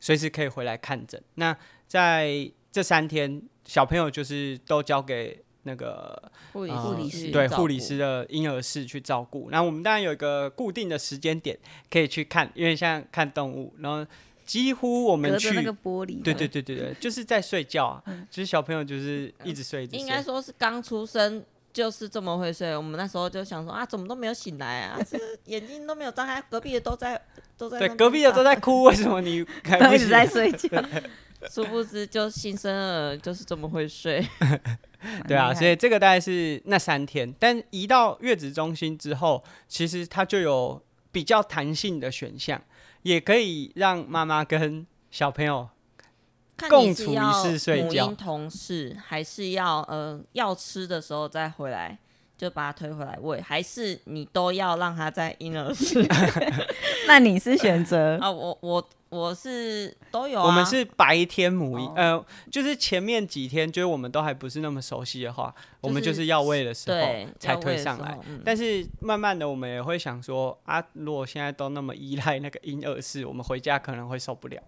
[0.00, 1.22] 随时可以回来看诊。
[1.34, 5.42] 那在这三天，小朋友就是都交给。
[5.68, 11.58] 那个护理护理师对护理师的婴儿室去照顾，那我们当然有一个固定的时间点
[11.90, 14.08] 可以去看，因为像看动物，然后
[14.46, 20.00] 几乎我们去那个玻璃，对对对对对， 就是在睡觉啊，就是小朋友就是一直睡，一直睡。
[20.00, 27.20] 应该说是刚出生就是这么会睡，我们那时候就想说啊，怎么都没有醒来啊，是眼睛都没有张开，隔壁的都在
[27.58, 30.68] 都在，对，隔壁的都在哭，为什么你还 一直在睡觉？
[31.50, 34.26] 殊不知就新生儿就是这么会睡。
[35.28, 40.82] 对啊，所以这个大概是那三天，但移到月子中心之后，其实它就有
[41.12, 42.60] 比较弹性的选项，
[43.06, 45.68] 也可以让妈妈跟小朋友
[46.68, 48.06] 共处一室睡觉。
[48.06, 52.00] 母婴同室还是要呃要吃的时候再回来，
[52.36, 56.04] 就把他推回来喂，还是你都要让他在婴儿室？
[57.08, 58.30] 那你是选择啊？
[58.30, 58.88] 我我。
[59.08, 66.98] 我是都有、啊，我们是白天母婴，哦、呃，就是前面几天，就是我们都还不是那么熟悉的话，就是、我们就是要喂的时候
[67.38, 68.18] 才推上来。
[68.26, 74.60] 嗯、但是慢慢的，我们也会想说啊，如果现在都那么依赖那个婴儿室，我们回家可能会受不了，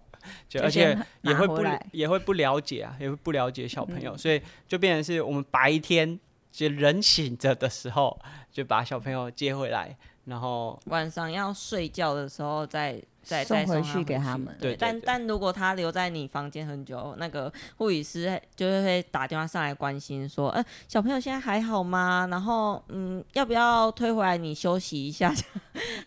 [0.47, 6.17] 就而且也会不也会不了解啊，也会不了解小朋友，嗯、所以就变成是我们白天
[6.51, 8.19] 就人醒着的时候，
[8.51, 13.01] 就把小朋友接回来，然后晚上要睡觉的时候再。
[13.21, 14.55] 再送回去给他们。
[14.59, 22.27] 对，但但如果他留在你房间很久，那个护理师就会打电话上来关心说：“呃，小朋友现在还好吗？
[22.31, 25.31] 然后嗯，要不要推回来你休息一下？”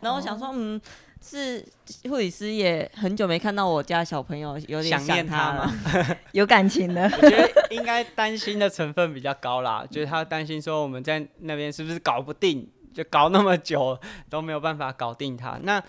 [0.00, 0.80] 然后我想说，嗯，
[1.22, 1.64] 是
[2.08, 5.72] 护理师也很久没看到我家小朋友，有点想，念他吗？
[6.32, 7.04] 有感情的。
[7.22, 15.58] 我觉得应该担心的成分比较高啦，就是他担心说我们在那边是不是搞不定，就搞那么久都没有办法搞定他。
[15.62, 15.82] 那。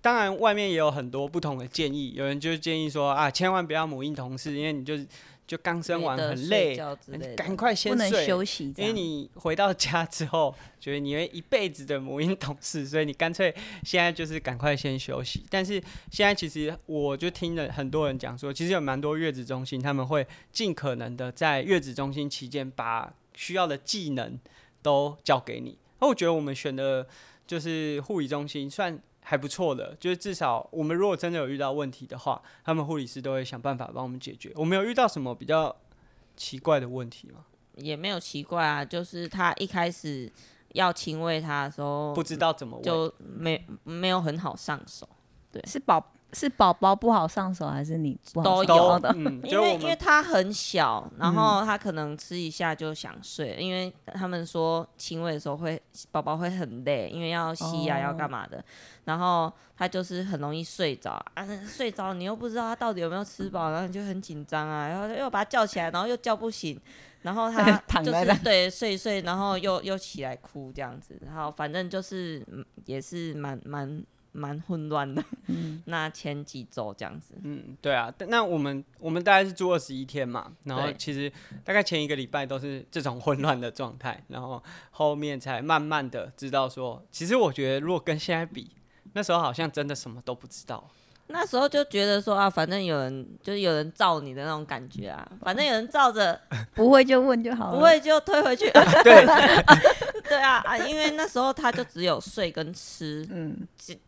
[0.00, 2.12] 当然，外面也有很多不同的建议。
[2.14, 4.94] 有人就建议说啊，千万不要母婴同事，因为你就
[5.48, 6.78] 就刚生完很累，
[7.34, 8.66] 赶快先睡休息。
[8.76, 15.46] 因为你回到家之后，觉得你会一辈子的母婴同事，所以你干脆现在就是赶快先休息。
[15.48, 24.38] 但是现在其实我就听了很多人讲说，其实有蛮多月子中心他们会尽可能的在月子中心期间把需要的技能
[24.82, 25.78] 都教给你。
[26.00, 27.06] 那我觉得我们选的
[27.46, 29.00] 就是护理中心算。
[29.28, 34.50] 还不错的，就是至少我们如果真的有遇到问题的话，他们护理师都会想办法帮我们解决。
[34.54, 35.76] 我们有遇到什么比较
[36.34, 37.44] 奇怪的问题吗？
[37.74, 40.32] 也没有奇怪啊，就是他一开始
[40.72, 45.06] 要亲喂他的时候，不知道怎么喂，就没没有很好上手。
[45.52, 46.02] 对，是宝。
[46.34, 49.10] 是宝宝不好上手，还是你不好都有的？
[49.16, 53.56] 嗯、 因为因为他很小，然后他可能吃一下就想睡。
[53.58, 58.62] 嗯、因为他们说亲喂的时候会宝宝会很累，因为要吸呀、啊，要干嘛的。
[59.04, 66.78] 然后他就是很容易睡着啊，睡着你又不知道他到底有没有吃饱，然后你就很紧张啊，然后又把他叫起来，然后又叫不醒，
[67.22, 71.18] 然后他 就是对睡一睡，然后又又起来哭这样子。
[71.24, 72.46] 然后反正就是
[72.84, 74.04] 也是蛮蛮。
[74.32, 81.30] 蛮混乱的，嗯， 那前几周这样子，嗯，对啊，那我们我们大概是住二十一天嘛，然后其实
[81.64, 88.70] 大概前一个礼拜都是这种混乱的状态， 然后后面才慢慢的知道说，其实我觉得如果跟现在比，
[89.14, 90.88] 那时候好像真的什么都不知道。
[91.30, 96.40] 那时候就觉得说啊，反正有人就是有人罩你的那种感觉啊，反正有人罩着，
[96.74, 98.70] 不会就问就好了，不会就推回去。
[98.70, 99.26] 对，
[100.28, 103.56] 对啊啊，因为那时候他就只有睡跟吃，嗯，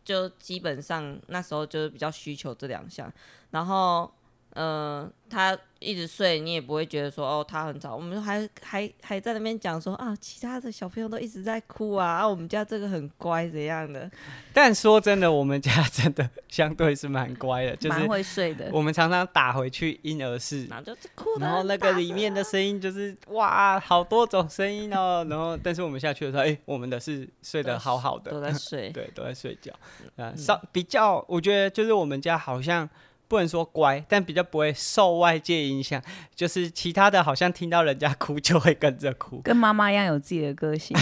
[0.05, 3.13] 就基本上那时候就是比较需求这两项，
[3.51, 4.11] 然后
[4.55, 7.95] 呃，他一直睡，你也不会觉得说哦，他很吵。
[7.95, 14.11] 我们还还还在那边讲说啊，其他的小朋友都一直在哭啊，啊，我们家这个很乖怎样的。
[14.53, 18.69] 但说真的，我们家真的相对是蛮乖的，就是蛮会睡的。
[18.73, 25.25] 我们常常打回去婴儿室，然后就哭，然后那个里面的声音就是哇，好多种声音哦。
[25.31, 29.73] 然后，但是我们下去的时候，哎、欸，我们的是睡得好好的，都在睡， 对，都在睡觉。
[30.17, 32.91] 啊，稍比较，我觉得就是我们家好像。
[33.31, 36.03] 不能说乖，但比较不会受外界影响。
[36.35, 40.97] 就是其他的好像听到人家哭就会跟着哭，跟妈妈一样有自己的个性，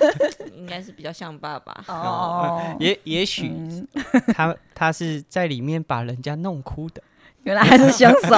[0.56, 1.84] 应该是比较像爸爸。
[1.86, 3.52] 哦，嗯、也也许
[4.32, 7.02] 他他是在里面把人家弄哭的，
[7.42, 8.34] 原来还是凶手。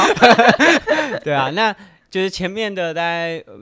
[1.22, 1.72] 对啊，那
[2.10, 3.54] 就是前面的大概、呃、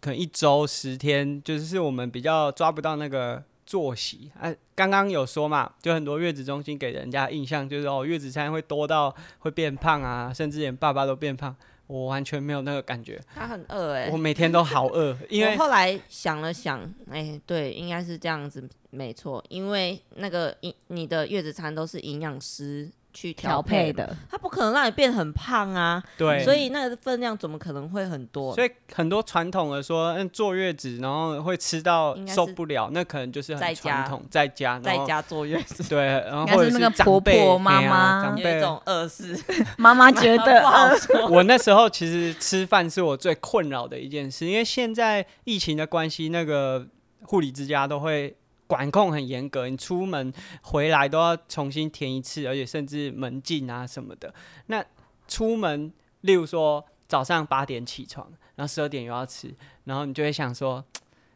[0.00, 3.42] 可能一周十天，就是我们比较抓不到那个。
[3.72, 11.56] 作息啊，刚刚有说嘛，就很多月子中心给人家印象就是哦，月子餐会多到会变胖啊，甚至连爸爸都变胖。
[11.86, 13.18] 我完全没有那个感觉。
[13.34, 15.16] 他很饿哎，我每天都好饿。
[15.30, 19.42] 因为后来想了想，哎、欸，对，应该是这样子，没错。
[19.48, 22.90] 因为那个营你的月子餐都是营养师。
[23.12, 26.02] 去调配的，它不可能让你变很胖啊。
[26.16, 28.54] 对，所以那个分量怎么可能会很多？
[28.54, 35.82] 所以很多传统的说，嗯，坐月子然后会吃到受不了，那可能就是很传统，在家在家坐月子。
[35.88, 39.38] 对，然后或者是那个婆婆妈妈长辈这种饿死，
[39.76, 40.62] 妈妈觉得。
[41.30, 46.86] 我那时候其实吃饭是我最困扰的一件事，因为现在疫情的关系，那个
[47.24, 48.34] 护理之家都会。
[48.72, 54.34] 管控很严格，你出门回来都要重新填一次，而且甚至门禁啊什么的。
[54.68, 54.82] 那
[55.28, 55.92] 出门，
[56.22, 59.54] 例如说早上八点起床，然后十二点又要吃，
[59.84, 60.82] 然后你就会想说，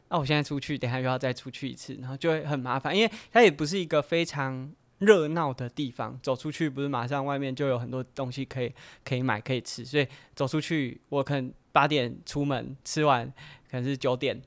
[0.09, 6.19] 那、 我现在出去，等下又要再出去一次，然后就会很麻烦，因为它也不是一个非常热闹的地方。
[6.23, 8.73] 走出去不是马上外面就有很多东西可以
[9.05, 13.31] 可以买可以吃，所以走出去，我可能八点出门吃完，
[13.71, 14.41] 可能是九点。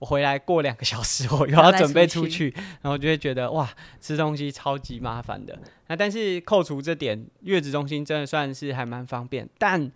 [0.00, 3.70] 我回来过两个小时， 我又要准备出去，然后就会觉得哇，
[4.00, 5.56] 吃东西超级麻烦的。
[5.88, 9.92] 那但是扣除这点，月子中心真的算是还蛮方便，但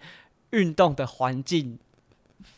[0.51, 1.79] 运动的环境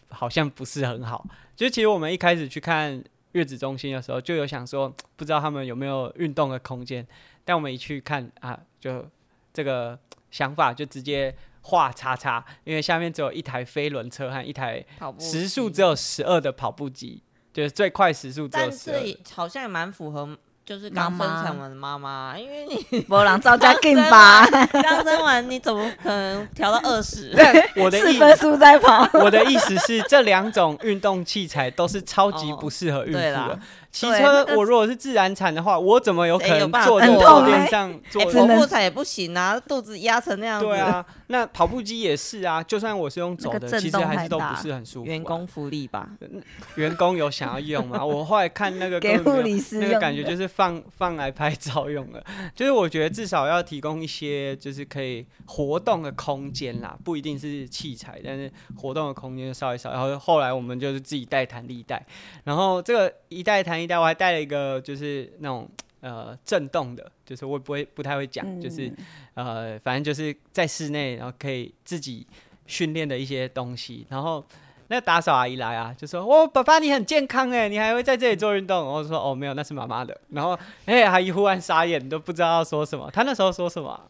[0.08, 1.24] 好像不是很好。
[1.54, 7.06] 就其实我们一开始去看月子中心的时候，就有想说，不知道他们有没有运动的空间。
[7.44, 9.08] 但我们一去看啊，就
[9.52, 9.96] 这个
[10.32, 14.84] 想法就直接画叉叉，因为下面只有一台飞轮车和一台
[15.20, 17.22] 时速只有十二的跑步机。
[17.56, 18.92] 就是最快时速，但是
[19.34, 20.28] 好像也蛮符合，
[20.62, 27.34] 就是刚生产完的妈妈，因为你波浪造价更吧，刚生完你怎么可能调到二十？
[27.76, 29.08] 我的四分速在跑。
[29.14, 33.46] 我的意思是，这两种运动器材都是超级不适合孕妇的。
[33.54, 33.58] 哦
[33.96, 38.22] 骑车，我如果是自然产的话，我怎么有可能坐在坐垫上坐？
[38.26, 40.66] 剖腹产也不行啊，肚子压成那样子。
[40.66, 45.06] 对啊，那跑步机也是啊，就算我是用走的，其实还是都不是很舒服。
[45.06, 46.10] 员工福利吧？
[46.76, 48.04] 员工有想要用吗？
[48.04, 52.22] 我后来看那个给护理师那个感觉就是放放来拍照用的，
[52.54, 59.90] 就是我觉得至少要提供一些就是可以活动的空间啦，不一定是器材，但是活动的空间稍微少。
[59.90, 62.04] 然后后来我们就是自己带弹力带，
[62.44, 63.94] 然后这个一带弹力。
[63.94, 65.68] 我还带了一个，就是那种
[66.00, 68.92] 呃震动的，就是我不会不太会讲，嗯、就是
[69.34, 72.26] 呃反正就是在室内，然后可以自己
[72.66, 74.06] 训练的一些东西。
[74.08, 74.44] 然后
[74.88, 83.10] 那个打扫阿姨来啊，就说：“哦，爸爸你很健康哎，你还会在这里做运动。”我说：“哦，没有，那是妈妈的。”然后哎，阿姨忽然傻眼，都不知道要说什么。
[83.10, 84.00] 她那时候说什么？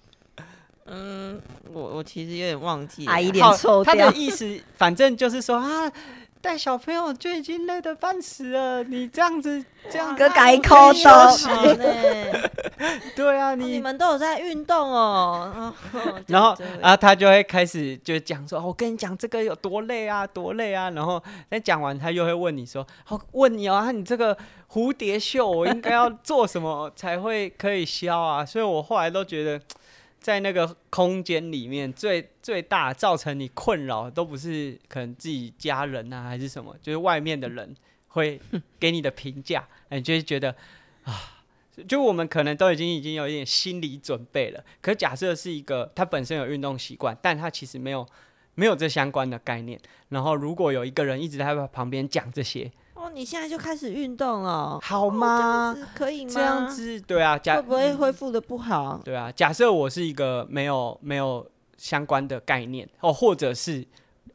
[0.86, 1.40] 嗯，
[1.72, 3.06] 我我其实有点忘记。
[3.06, 3.94] 阿姨脸臭掉。
[3.94, 5.90] 他的意思反正就是说啊。
[6.46, 11.00] 带小朋友就已经累得半死了，你这样子这样子改口都
[13.16, 15.74] 对啊，你、哦、你们都有在运动哦。
[16.28, 24.38] 然后啊，他就会开始就讲说：“我跟你讲这个有多累啊，多累啊。”然后那讲完，他又会问你说：“好，问你啊，你这个
[24.72, 29.60] 蝴蝶袖我应该要做什么才会可以消啊？”所以我后来都觉得。
[30.26, 37.72] 在那个空间里面，最最大造成你困扰都不是可能自己家人啊，还是什么，就是外面的人
[38.08, 38.40] 会
[38.80, 40.56] 给你的评价， 你就会觉得
[41.04, 41.44] 啊，
[41.86, 44.64] 就我们可能都已经已经有一点心理准备了。
[44.80, 48.04] 可假设是一个他本身有运动习惯，但他其实没有
[48.56, 52.72] 没有这相关的概念，然后如果有一个人一直在旁边讲这些。
[53.14, 55.74] 你现在就开始运动了，好吗？
[55.78, 56.30] 哦、可以吗？
[56.34, 59.00] 这样子，对啊，假会不会恢复的不好？
[59.04, 63.86] 对啊，假设我是一个没有没有相关的概念，哦，或者是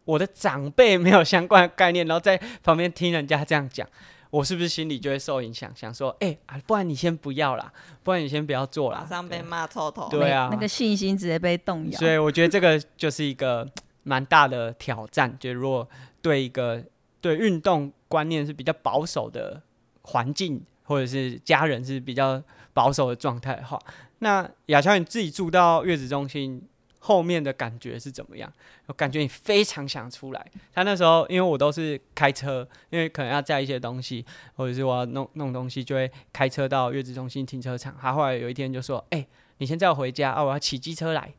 [0.05, 3.87] 我的长辈没有相关的概念，然后在旁边听人家这样讲，
[4.29, 10.07] 我是不是心里就会受影响，想说，哎、欸、啊，不然你先不要啦，不然你先不要做啦，马上被骂臭头。
[10.09, 11.99] 对啊，那个信心直接被动摇。
[11.99, 13.67] 所以我觉得这个就是一个
[14.03, 15.87] 蛮大的挑战，就如果
[16.21, 16.81] 对一个
[17.19, 19.63] 对运动观念是比较保守的
[20.01, 22.43] 环境，或者是家人是比较
[22.73, 23.79] 保守的状态的话，
[24.19, 26.67] 那雅乔你自己住到月子中心。
[27.03, 28.53] 后面的感觉是怎么样？
[28.85, 30.51] 我感觉你非常想出来。
[30.71, 37.97] 他那时候，因为我都是开车，因为可能要载一些东西，或者是我要弄弄东西，就会开车到月子中心停车场。
[37.99, 39.25] 他后来有一天就说：“哎、
[39.57, 41.33] 你先载我回家啊，我要骑机车来。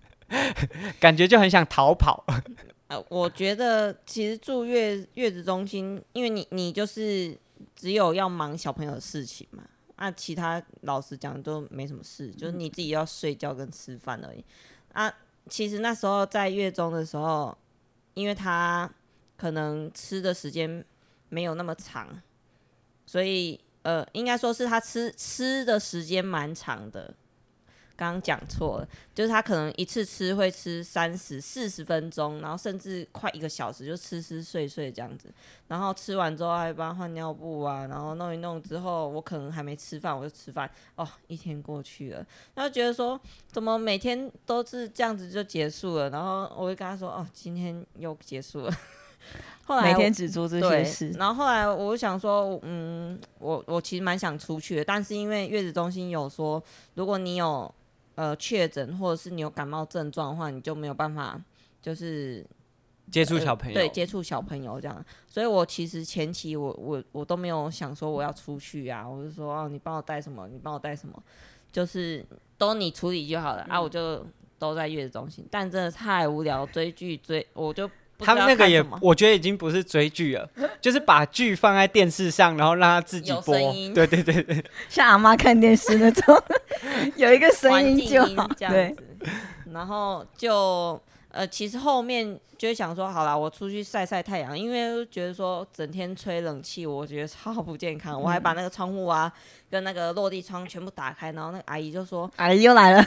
[1.00, 2.26] ”感觉就很想逃跑。
[2.90, 7.38] 呃，我觉得其实住月月子中心，因为你你就是
[7.76, 9.62] 只有要忙小朋友的事情嘛，
[9.94, 14.44] 啊，其他老实讲都没什么事，就是你自己要睡觉跟吃饭而已。
[14.92, 15.08] 啊，
[15.48, 17.56] 其实那时候在月中的时候，
[18.14, 18.92] 因为他
[19.36, 20.84] 可能吃的时间
[21.28, 22.20] 没有那么长，
[23.06, 27.14] 所以呃，应该说是他吃吃的时间蛮长的。
[28.00, 35.28] 刚刚讲错了，就是他可能一次吃会吃三十四十分钟，然后甚至快一个小时就吃吃睡睡这样子，
[35.68, 43.20] 然后吃完之后还帮他换尿布啊，然后弄一弄之后，我可能还没吃饭我就吃饭，哦，一天过去了，然后觉得说
[43.52, 48.74] 怎么每天都是这样子就结束了，然后我就跟他说哦，今天又结束了，
[49.66, 56.62] 后来每天只做这些事，然后后来我想说，嗯，我我其实蛮想出去的，但是因为月子中心有说，
[56.94, 57.70] 如果你有
[58.20, 61.40] 呃，确诊或者是你有感冒症状的话，你就没有办法，
[61.80, 62.46] 就是
[63.10, 65.02] 接触小朋友，呃、对，接触小朋友这样。
[65.26, 71.22] 所以我其实前期我我我都没有想说我要出去啊，我就说哦，你帮我带什么，你帮我带什么，
[71.72, 72.22] 就是
[72.58, 74.26] 都你处理就好了、嗯、啊，我就
[74.58, 75.46] 都在月子中心。
[75.50, 77.90] 但真的太无聊，追剧追我就。
[78.20, 80.48] 他们那个也，我觉得已经不是追剧了，
[80.80, 83.54] 就是把剧放在电视上，然后让他自己播。
[83.94, 86.42] 对对对对， 像阿妈看电视那种，
[87.16, 88.48] 有一个声音就好。
[88.56, 88.96] 这样子，
[89.72, 91.00] 然后就
[91.30, 98.20] 呃，其实后面就会想说，好啦，我出去晒晒太阳，因为觉得说整天吹冷气，我觉得超不健康。
[98.20, 99.32] 嗯、我还把那个窗户啊。
[99.70, 103.00] 跟那个落地窗全部打开，然后那个阿姨就说：“阿姨又来了，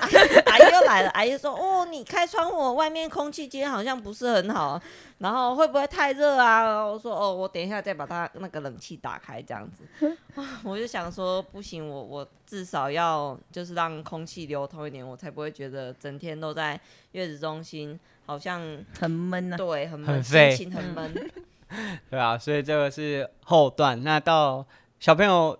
[0.45, 4.81] 阿姨又来了。”阿姨说：“哦，你开窗户，外面空气今天好像不是很好，
[5.17, 10.17] 然后会不会太热啊？”我说：“哦，我等一下再把它那个冷气打开，这样子。
[10.63, 16.79] ”我就想说，不行，我我至少要就是让空气流通一点，我才不会觉得整天都在
[17.11, 18.61] 月子中心好像
[18.99, 19.57] 很闷啊。
[19.57, 21.29] 对，很闷，很废，心情很闷。
[22.09, 24.03] 对啊，所以这个是后段。
[24.03, 24.65] 那到
[24.99, 25.57] 小朋友。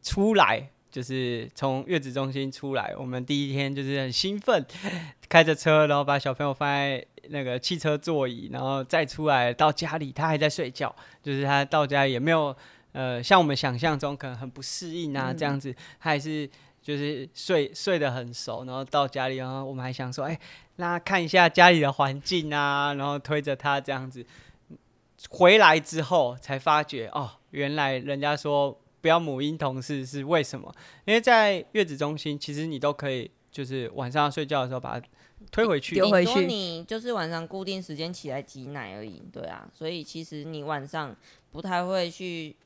[0.00, 4.64] 出来就是从月子中心出来，我们第一天就是很兴奋，
[5.28, 12.56] 开着车，然后把小朋友放在那个汽车座椅，然后再出来到家里，他还在睡觉，就是他到家也没有
[12.92, 16.48] 呃像我们想象中可能很不适应啊这样子，他还是
[16.88, 20.40] 就是睡睡得很熟，然后到家里，然后我们还想说，哎，
[20.76, 24.24] 那看一下家里的环境啊，然后推着他这样子
[25.28, 28.80] 回来之后才发觉哦，原来人家说。
[29.00, 30.74] 不要母婴同事是为什么？
[31.04, 35.06] 因为在月子中心，其实你都可以，就是晚上睡觉的时候把它
[35.52, 36.46] 推回去，丢回去。
[36.46, 39.68] 你就是晚上固定时间起来挤奶而已，对啊。
[39.72, 41.14] 所以其实你晚上
[41.52, 42.56] 不太会去，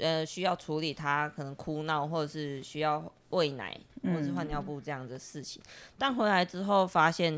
[0.00, 5.60] 呃，需要处理他可能哭闹，或者是需要喂奶，或者是换尿布这样的事情。
[5.64, 7.34] 嗯、但回来之后发现，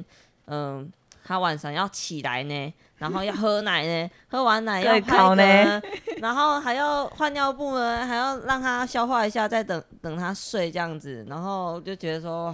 [0.47, 0.87] 嗯、呃。
[1.25, 5.81] 他晚上要起来呢，然后要喝奶呢，喝完奶要拍呢，
[6.17, 12.53] 然后还要换尿布呢，还要让他消化一下，再等等他睡这样子，然后就觉得说，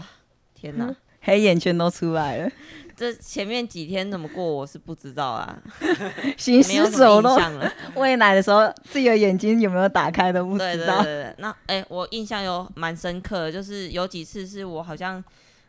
[0.54, 2.50] 天哪， 黑眼圈都出来了。
[2.98, 5.56] 这前面几天怎么过，我是不知道啊，
[6.36, 7.72] 行尸走肉了。
[7.94, 11.02] 喂奶的时候，自己的眼睛有没有打开都不知道。
[11.02, 15.22] 对对对对，那哎，我印象有蛮深刻的，就是有几次是我好像。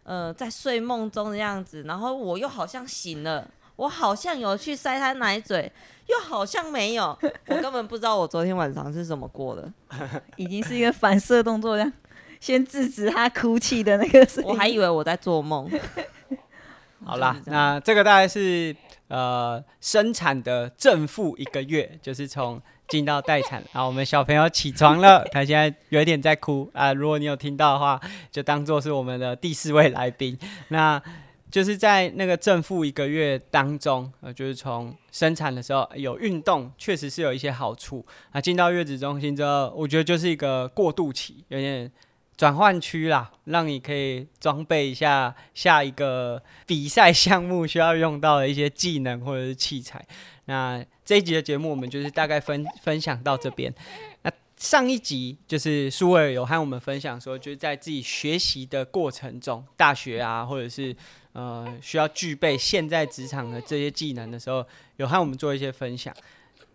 [0.04, 5.72] 呃，在睡梦中的样子，然后我又好像醒了，我好像有去塞他奶嘴，
[6.08, 7.16] 又好像没有，
[7.46, 9.72] 我根本不知道我昨天晚上是怎么过的，
[10.36, 11.94] 已经是一个反射动作，这样
[12.40, 15.70] 先制止他哭泣的那个我还以为我在做梦。
[17.04, 18.76] 好啦，那这个大概是
[19.08, 22.62] 呃生产的正负一个月，就是从。
[22.90, 26.92] 进到待产，然后我们小朋友起床了，他现在有一点在哭啊。
[26.92, 30.36] 如果你有听到的话，就当做是我们的第四位来宾。
[30.70, 31.00] 那
[31.52, 38.04] 就是在那个正负一个月当中，呃，就是从生产的时候有运动，确实是有一些好处。
[38.32, 41.92] 啊，进到月子中心之后，我觉得就是一个过渡期，有点
[42.40, 50.08] 转换区啦，让你可以装备一下下一个比赛项目需要用到的一些技能或者是器材。
[50.46, 53.76] 那这一集的节目，我们就是大概分分享到这边。
[54.22, 60.96] 那上一集就是苏尔有和我们分享说，就是在自己学习的过程中，大学啊，或者是
[61.34, 64.66] 呃需要具备现在职场的这些技能的时候，
[64.96, 66.16] 有和我们做一些分享。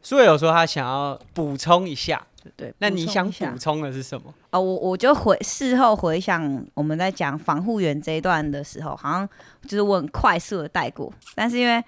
[0.05, 2.22] 苏伟有说他想要补充一下。
[2.59, 4.32] 对，那你想补充的是什么？
[4.50, 9.28] 哦，我我就回事后回想我们在讲防护员这一段的时候，好像
[9.62, 11.82] 就是我很快速的带过，但是因为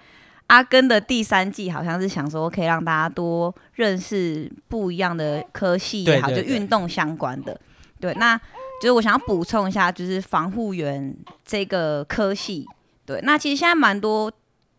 [0.47, 7.55] 阿根的第三季好像是想说可以让大家多认识不一样的科系也好，就运动相关的。
[7.99, 8.35] 对，那
[8.81, 11.15] 就是我想要补充一下，就是防护员
[11.45, 12.65] 这个科系。
[13.05, 14.31] 对，那其实现在蛮多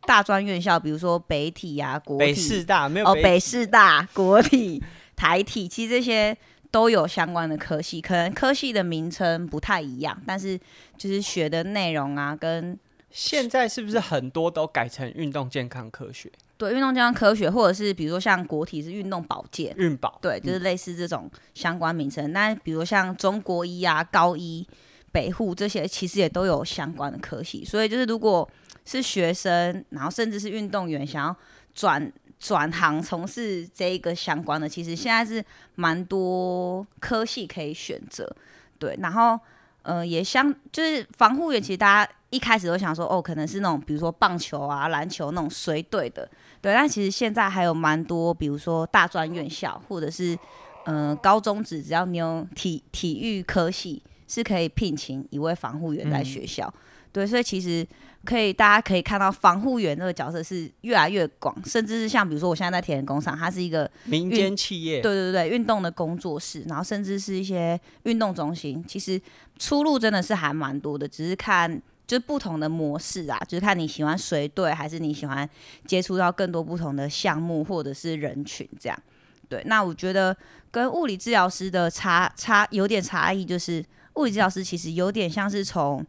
[0.09, 4.83] 大专院校，比如说北体啊、国体、北师大没有哦，北师大、国体。
[5.19, 6.37] 台体其实这些
[6.71, 10.57] 都有相关的科系，可能科系的名称不太一样，但是
[10.97, 12.79] 就是学的内容啊，跟
[13.11, 16.31] 现在是不是很多都改成运动健康科学？
[16.57, 22.31] 对，运动健康科学，或者是比如说像国体是运动保健，运保，对，就是类似这种相关名称。
[22.31, 24.65] 那、嗯、比如像中国医啊、高医、
[25.11, 27.65] 北护这些，其实也都有相关的科系。
[27.65, 28.49] 所以就是如果
[28.89, 31.37] 是学生，然后甚至是运动员想要
[31.75, 32.11] 转。
[32.41, 38.33] 转行从事这一个相关的，其实现在是蛮多科系可以选择，
[38.79, 38.97] 对。
[39.01, 39.37] 然后，
[39.83, 46.31] 呃，也相就是防护员，其实大家一开始都想说，哦，可能是那种比如说棒球啊、篮球那种随队的，
[46.63, 46.73] 对。
[46.73, 50.39] 但其实现在还有蛮多，比如说大专院校或者是
[50.85, 56.81] 呃高中职，只要你有体体育科系，是可以聘请一位防护员在学校，嗯、
[57.13, 57.27] 对。
[57.27, 57.85] 所以其实。
[58.25, 69.19] 可以，大家可以看到防护员这个角色是越来越广，甚至是像比如说我现在在铁人工厂，它是一个民间企业，对对对，运动的工作室，然后甚至是一些运动中心，其实
[69.57, 75.49] 出路真的是还蛮多的，只是看就是不同的模式啊，就是看你喜欢随队还是你喜欢
[75.87, 78.99] 接触到更多不同的项目或者是人群这样。
[79.49, 80.37] 对，那我觉得
[80.73, 83.83] 跟物理治疗师的差差有点差异，就是
[84.19, 86.05] 物理治疗师其实有点像是从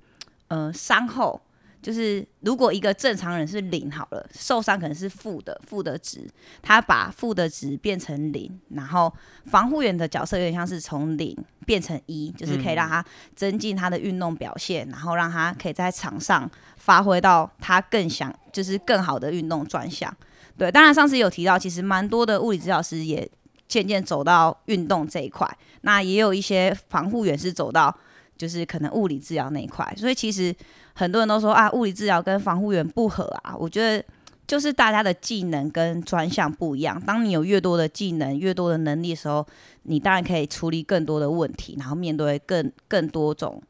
[0.50, 1.40] 呃伤后。
[1.82, 6.30] 就是如果一个正常人是零好了，受伤可能是负的负的值，
[6.62, 9.12] 他把负的值变成零，然后
[9.46, 11.34] 防护员的角色有点像是从零
[11.66, 13.02] 变成一，就是可以让他
[13.34, 20.14] 增进他的运动表现，然后让他可以在场上发挥到他更想就是更好的运动专项。
[20.58, 23.26] 对，当然上次有提到，其实蛮多的物理治疗师也
[23.70, 25.50] 渐渐走到运动这一块，
[25.84, 27.96] 那也有一些防护员是走到
[28.36, 30.54] 就是可能物理治疗那一块，所以其实。
[30.96, 33.56] 很多人都说啊，物理治疗跟防护员不合啊。
[33.58, 34.04] 我觉得
[34.46, 37.02] 就是大家的技能跟专项不一样。
[37.06, 39.48] 当你有越多的技能、越多的能力的时候，
[39.84, 43.64] 你当然可以处理更多的问题，然后面对更更多种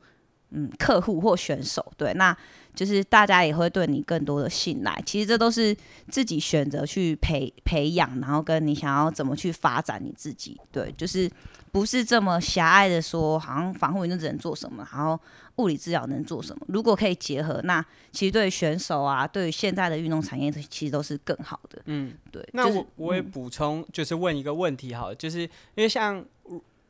[0.50, 1.86] 嗯客户或选手。
[1.98, 2.36] 对，那
[2.74, 5.02] 就是大家也会对你更多的信赖。
[5.06, 5.76] 其实这都是
[6.10, 10.60] 自己选择去培培养，然后跟你想要怎么去发展你自己。
[10.72, 11.30] 对，就是
[11.72, 15.20] 不是这么狭隘的说，好像防护员就只能做什么，然后。
[15.60, 16.66] 物理治疗能做什么？
[16.70, 21.82] 如果可以结合，那其实对选手啊，对于现在的运动产业，其实都是更好的。
[21.84, 22.42] 嗯，对。
[22.54, 25.50] 那我、就是、我也补充，就是问一个问题哈，就是因
[25.84, 26.24] 为像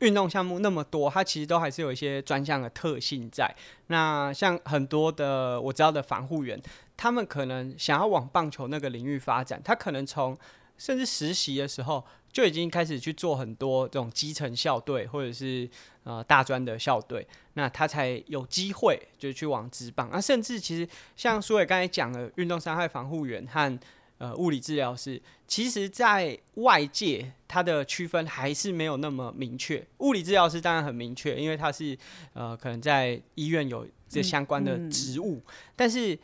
[0.00, 3.54] 运动项目那么多，它其实都还是有一些专项的特性在。
[3.86, 6.60] 那像很多的我知道的防护员，
[6.96, 10.36] 他们可能想要往棒球那个领域发展，他可能从
[10.76, 15.68] 甚至实习的时候就已经开始去做很多这种基层校队，或者是。
[16.02, 20.08] 呃，大专的校队，那他才有机会就去往职棒。
[20.10, 23.78] 那、甚至其实像苏伟刚才讲的，运动伤害防护员和
[24.20, 29.84] 呃物理治疗师，其实在外界它的区分还是没有那么明确。
[29.98, 31.98] 物理治疗师当然很明确，因为他是
[32.34, 35.36] 呃可能在医院有这相关的职务。
[35.38, 36.16] 嗯嗯、但是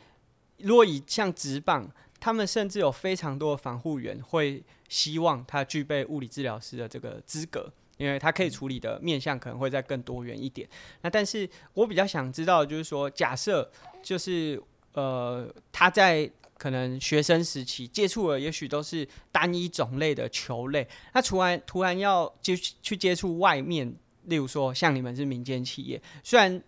[0.59, 7.73] 如果以像职棒，他们甚至有非常多的防护员会希望他具备物理治疗师的这个资格。
[7.97, 10.69] 因为他可以处理的面向可能会再更多元一点。
[11.01, 13.67] 那但是我比较想知道就是说，假设
[14.03, 14.61] 就是
[14.93, 26.61] 呃他在可能学生时期接触的也许都是单一种类的球类，那突然突然要接去接触外面，例如说像你们是民间企业，虽然。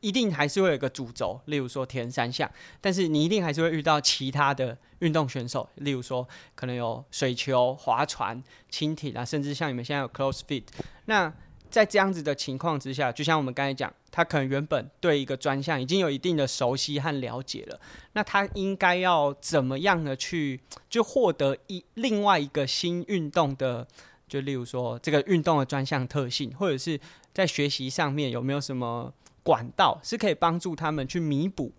[0.00, 2.48] 一定还是会有个主轴，例如说田三项，
[2.80, 6.24] 但是你一定还是会遇到其他的运动选手，例如说
[6.54, 10.62] 可能有水球、划船、轻艇啊，甚至像你们现在有 close fit。
[11.06, 11.34] 那
[11.70, 17.80] 在这样子的情况之下，就像我们刚才讲，他可能原本对一个专项已经有一定的熟悉和了解了，
[18.12, 23.86] 那他应该要怎么样的去就获得一另外一个新运动的
[24.28, 26.98] 就例如说这个运动的专项特性，或者是
[27.32, 29.12] 在学习上面有没有什么
[29.42, 31.72] 管道是可以帮助他们去弥补？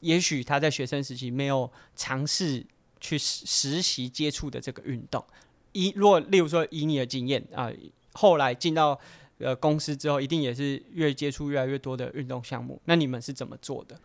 [0.00, 2.66] 也许他在学生时期没有尝试
[3.00, 5.24] 去实实习接触的这个运动。
[5.72, 7.70] 以若例如说以你的经验啊、
[8.14, 8.98] 后来进到
[9.38, 12.80] 呃公司之后，一定也是越接触越来越多的运动项目。
[12.84, 13.96] 那你们是怎么做的？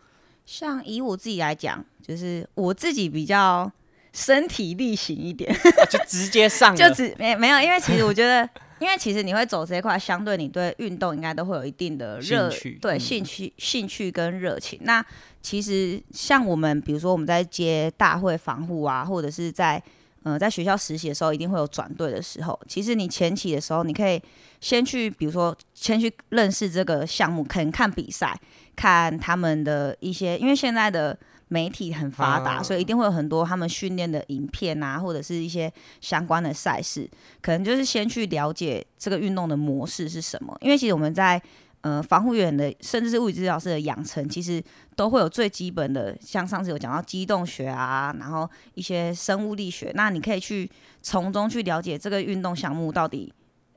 [0.46, 3.70] 像以我自己来讲，就是我自己比较
[4.14, 8.48] 身体力行一点，啊、就直接上， 就只没没有，因为其实我觉得，
[8.80, 14.80] 因为其实你会走这一块，相对你对运动应该都会有一定的热趣，对、嗯、兴趣、兴趣跟热情。
[14.84, 15.04] 那
[15.42, 19.82] 其实像我们，比如说我们在接大会防护啊，或者是在
[20.22, 22.58] 呃在学校实习的时候，一定会有转队的时候。
[22.66, 24.20] 其实你前期的时候，你可以
[24.60, 28.38] 先去，比如说先去认识这个项目，可能看比赛。
[28.76, 35.68] 看他们的一些，因为现在的媒体很发达，啊、所以一定会有很多他们训练的影片啊，或者是一些
[36.00, 37.10] 相关的赛事，
[37.42, 40.56] 可能就是先去了解这个运动的模式是什么。
[40.60, 41.42] 因为其实我们在
[41.80, 44.62] 呃防护员的，甚至是物理治疗师的养成，其实
[44.96, 50.70] 都会有最基本的，像上次有讲到机动学啊，然后一些生物力学，那你可以去
[51.02, 53.32] 从中去了解这个运动项目到底，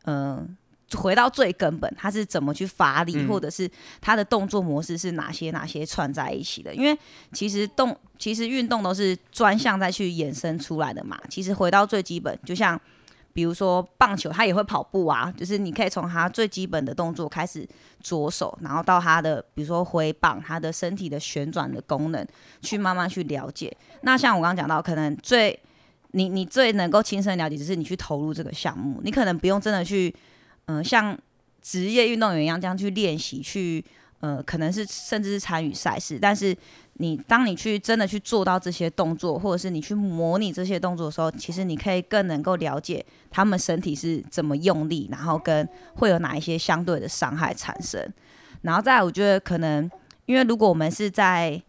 [0.06, 0.48] 嗯、呃。
[0.98, 3.66] 回到最根本，它是怎么去发力，嗯、或者是
[4.02, 6.76] 它的动作模式是哪些哪些串在一起的？
[6.76, 6.94] 因为
[7.32, 11.18] 其实动，其实运动都是专项再去衍生出来的嘛。
[11.30, 12.78] 其实回到最基本，就像
[13.34, 17.68] 比如说棒球，他也会跑步啊，就是你可以从他最基本的动作开始
[18.02, 22.26] 着手，然后到他的比如说挥棒，他的身体的旋转的功能，
[22.62, 23.76] 去慢慢去了解。
[24.02, 25.60] 那像我刚刚讲到，可能最
[26.12, 30.14] 你你最能够亲身了解，只是你去投入这个项目，你可能不用真的去。
[30.66, 31.18] 嗯、像
[31.62, 33.84] 职业运动员一样这样去练习，去
[34.22, 36.18] 呃，可能是甚至是参与赛事。
[36.22, 36.56] 但是
[37.02, 48.00] 你当你去真的去做到这些动作，或者是你去模拟这些动作的时候，其实你可以更能够了解他们身体是怎么用力，然后跟会有哪一些相对的伤害产生。
[48.62, 49.90] 然后再，我觉得可能
[50.28, 51.60] 因为如果我们是在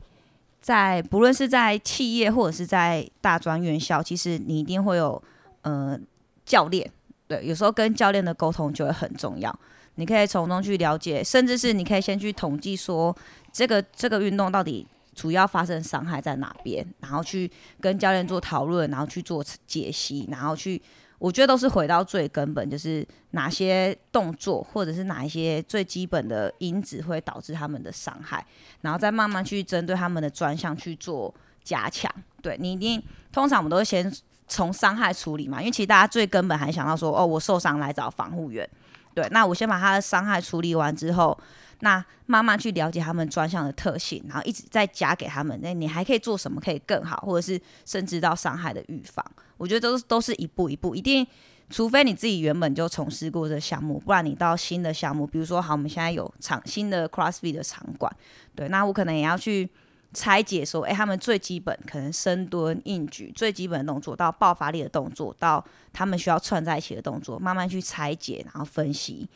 [0.60, 5.20] 在不论是在企业或者是在大专院校，其实你一定会有
[5.62, 5.98] 呃
[6.44, 6.90] 教练。
[7.26, 9.58] 对，有时候跟教练的沟通就会很重要。
[9.94, 13.16] 你可以从中去了解，甚至是你可以先去统计说，
[13.50, 14.86] 这个这个运动到底
[15.22, 17.48] 主要发生伤害在哪边，然后去
[17.80, 20.82] 跟教练做讨论，然后去做解析，然后去，
[21.20, 28.44] 我觉得都是回到最根本，就是哪些动作或者是哪一些最基本的因子会导致他们的伤害，
[28.80, 32.12] 然后再慢慢去针对他们的专项去做加强。
[32.42, 33.00] 对，你一定，
[33.30, 34.12] 通常我们都会先。
[34.48, 38.68] 从伤害处理嘛，因为其实大家最根本还想到说，哦，我受伤来找防护员。
[39.14, 41.38] 对，那我先把他的伤害处理完之后，
[41.84, 45.58] 那慢慢去了解他们专项的特性，然后一直在加给他们。
[45.60, 49.24] 那你还可以做什么可以更好，或者是甚至到伤害的预防？
[49.56, 51.26] 我觉得都是都是一步一步，一定，
[51.70, 58.14] 除非你自己原本就从事过这项目，不然你到新的项目，比如说好，我们现在有场新的 CrossFit 的场馆，
[58.54, 59.68] 对，那我可能也要去。
[60.14, 69.26] 拆解说，诶、他们最基本可能深蹲、硬举最基本的动作，到爆发力的动作，到他们需要串在一起的动作，慢慢去拆解，然后分析，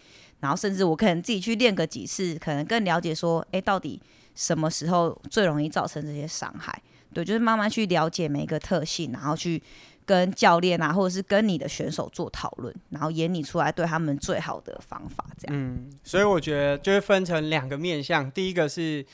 [0.40, 4.00] 然后甚至我可能自己去练个几次，可能更了解说，诶、到底
[4.34, 6.82] 什么时候最容易造成这些伤害？
[7.12, 9.62] 对，就是慢慢去了解每一个特性，然后去
[10.04, 15.24] 跟教练啊，或者是跟你的选手做讨论，然后演你出来对他们最好的方法。
[15.38, 19.04] 这样，嗯，所以我觉得就是分成两个面向，第一个是。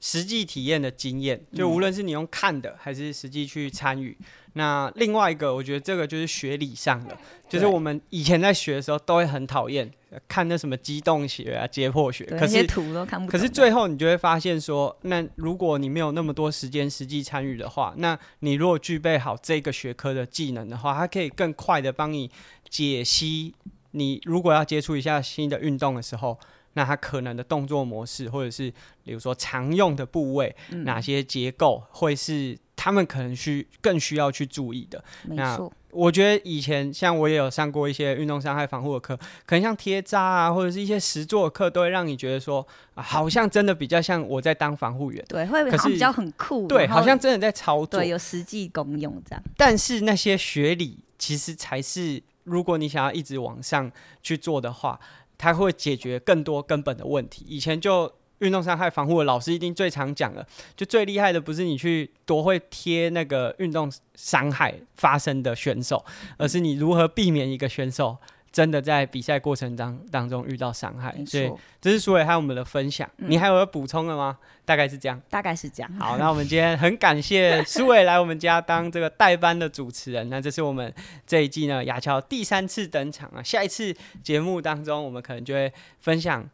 [0.00, 4.16] 实际体验的经验，就无论是你用看的还是实际去参与。
[4.20, 7.16] 嗯、那另外一个，我觉得这个就是学理上的，
[7.48, 9.88] 就是我们以前在学的时候都会很讨厌
[10.26, 13.30] 看那什么机动学啊、解剖学，可是图都看不。
[13.30, 22.30] 可是最后你就会发现说，那如果你没有那么多时间实际参与的话，那你如果具备好这个学科的技能的话，它可以更快的帮你
[22.70, 23.54] 解析。
[23.90, 26.38] 你如果要接触一下新的运动的时候。
[26.74, 35.02] 那它可能的动作模式，或者是比如说常用的部位，嗯、哪些结构会是他们可能需更需要去注意的。
[35.24, 35.58] 那
[35.90, 42.64] 我觉得以前像我也有上过一些运动伤害防护的课，可能像贴扎啊，或者是一些实作的课，都会让你觉得说，
[42.94, 45.24] 啊，好像真的比较像我在当防护员。
[45.28, 46.68] 对，会比较很酷。
[46.68, 49.42] 对，好像真的在操作，对，有实际功用这样。
[49.56, 53.90] 但是那些学理其实才是，如果你想要一直往上
[54.22, 55.00] 去做的话。
[55.40, 57.46] 它会解决更多根本的问题。
[57.48, 66.04] 以前就运动伤害防护的老师一定最常讲的，就最厉害的不是你去多会贴那个运动伤害发生的选手，
[66.36, 68.18] 而是你如何避免一个选手
[68.52, 71.14] 真的在比赛过程当当中遇到伤害。
[71.26, 73.08] 所以，这是苏伟和我们的分享。
[73.18, 74.38] 嗯你还有要补充的吗？
[74.64, 75.20] 大概是这样。
[75.28, 75.92] 大概是这样。
[75.98, 80.28] 好， 那我们今天很感谢苏伟来我们家当这个代班的主持人。
[80.28, 80.92] 那这是我们
[81.26, 83.42] 这一季呢亚乔第三次登场啊。
[83.42, 86.48] 下一次节目当中，我们可能就会分享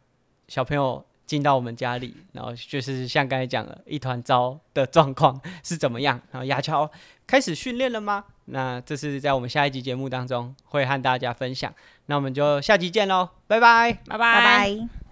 [0.47, 6.19] 小朋友进到我们家里，然后就是像刚才讲了一团糟的状况是怎么样。
[6.31, 6.89] 然后雅乔
[7.27, 8.23] 开始训练了吗？
[8.45, 11.71] 那这是在我们下一集节目当中会和大家分享。
[12.05, 15.06] 那我们就下集见喽，拜拜拜，拜拜拜。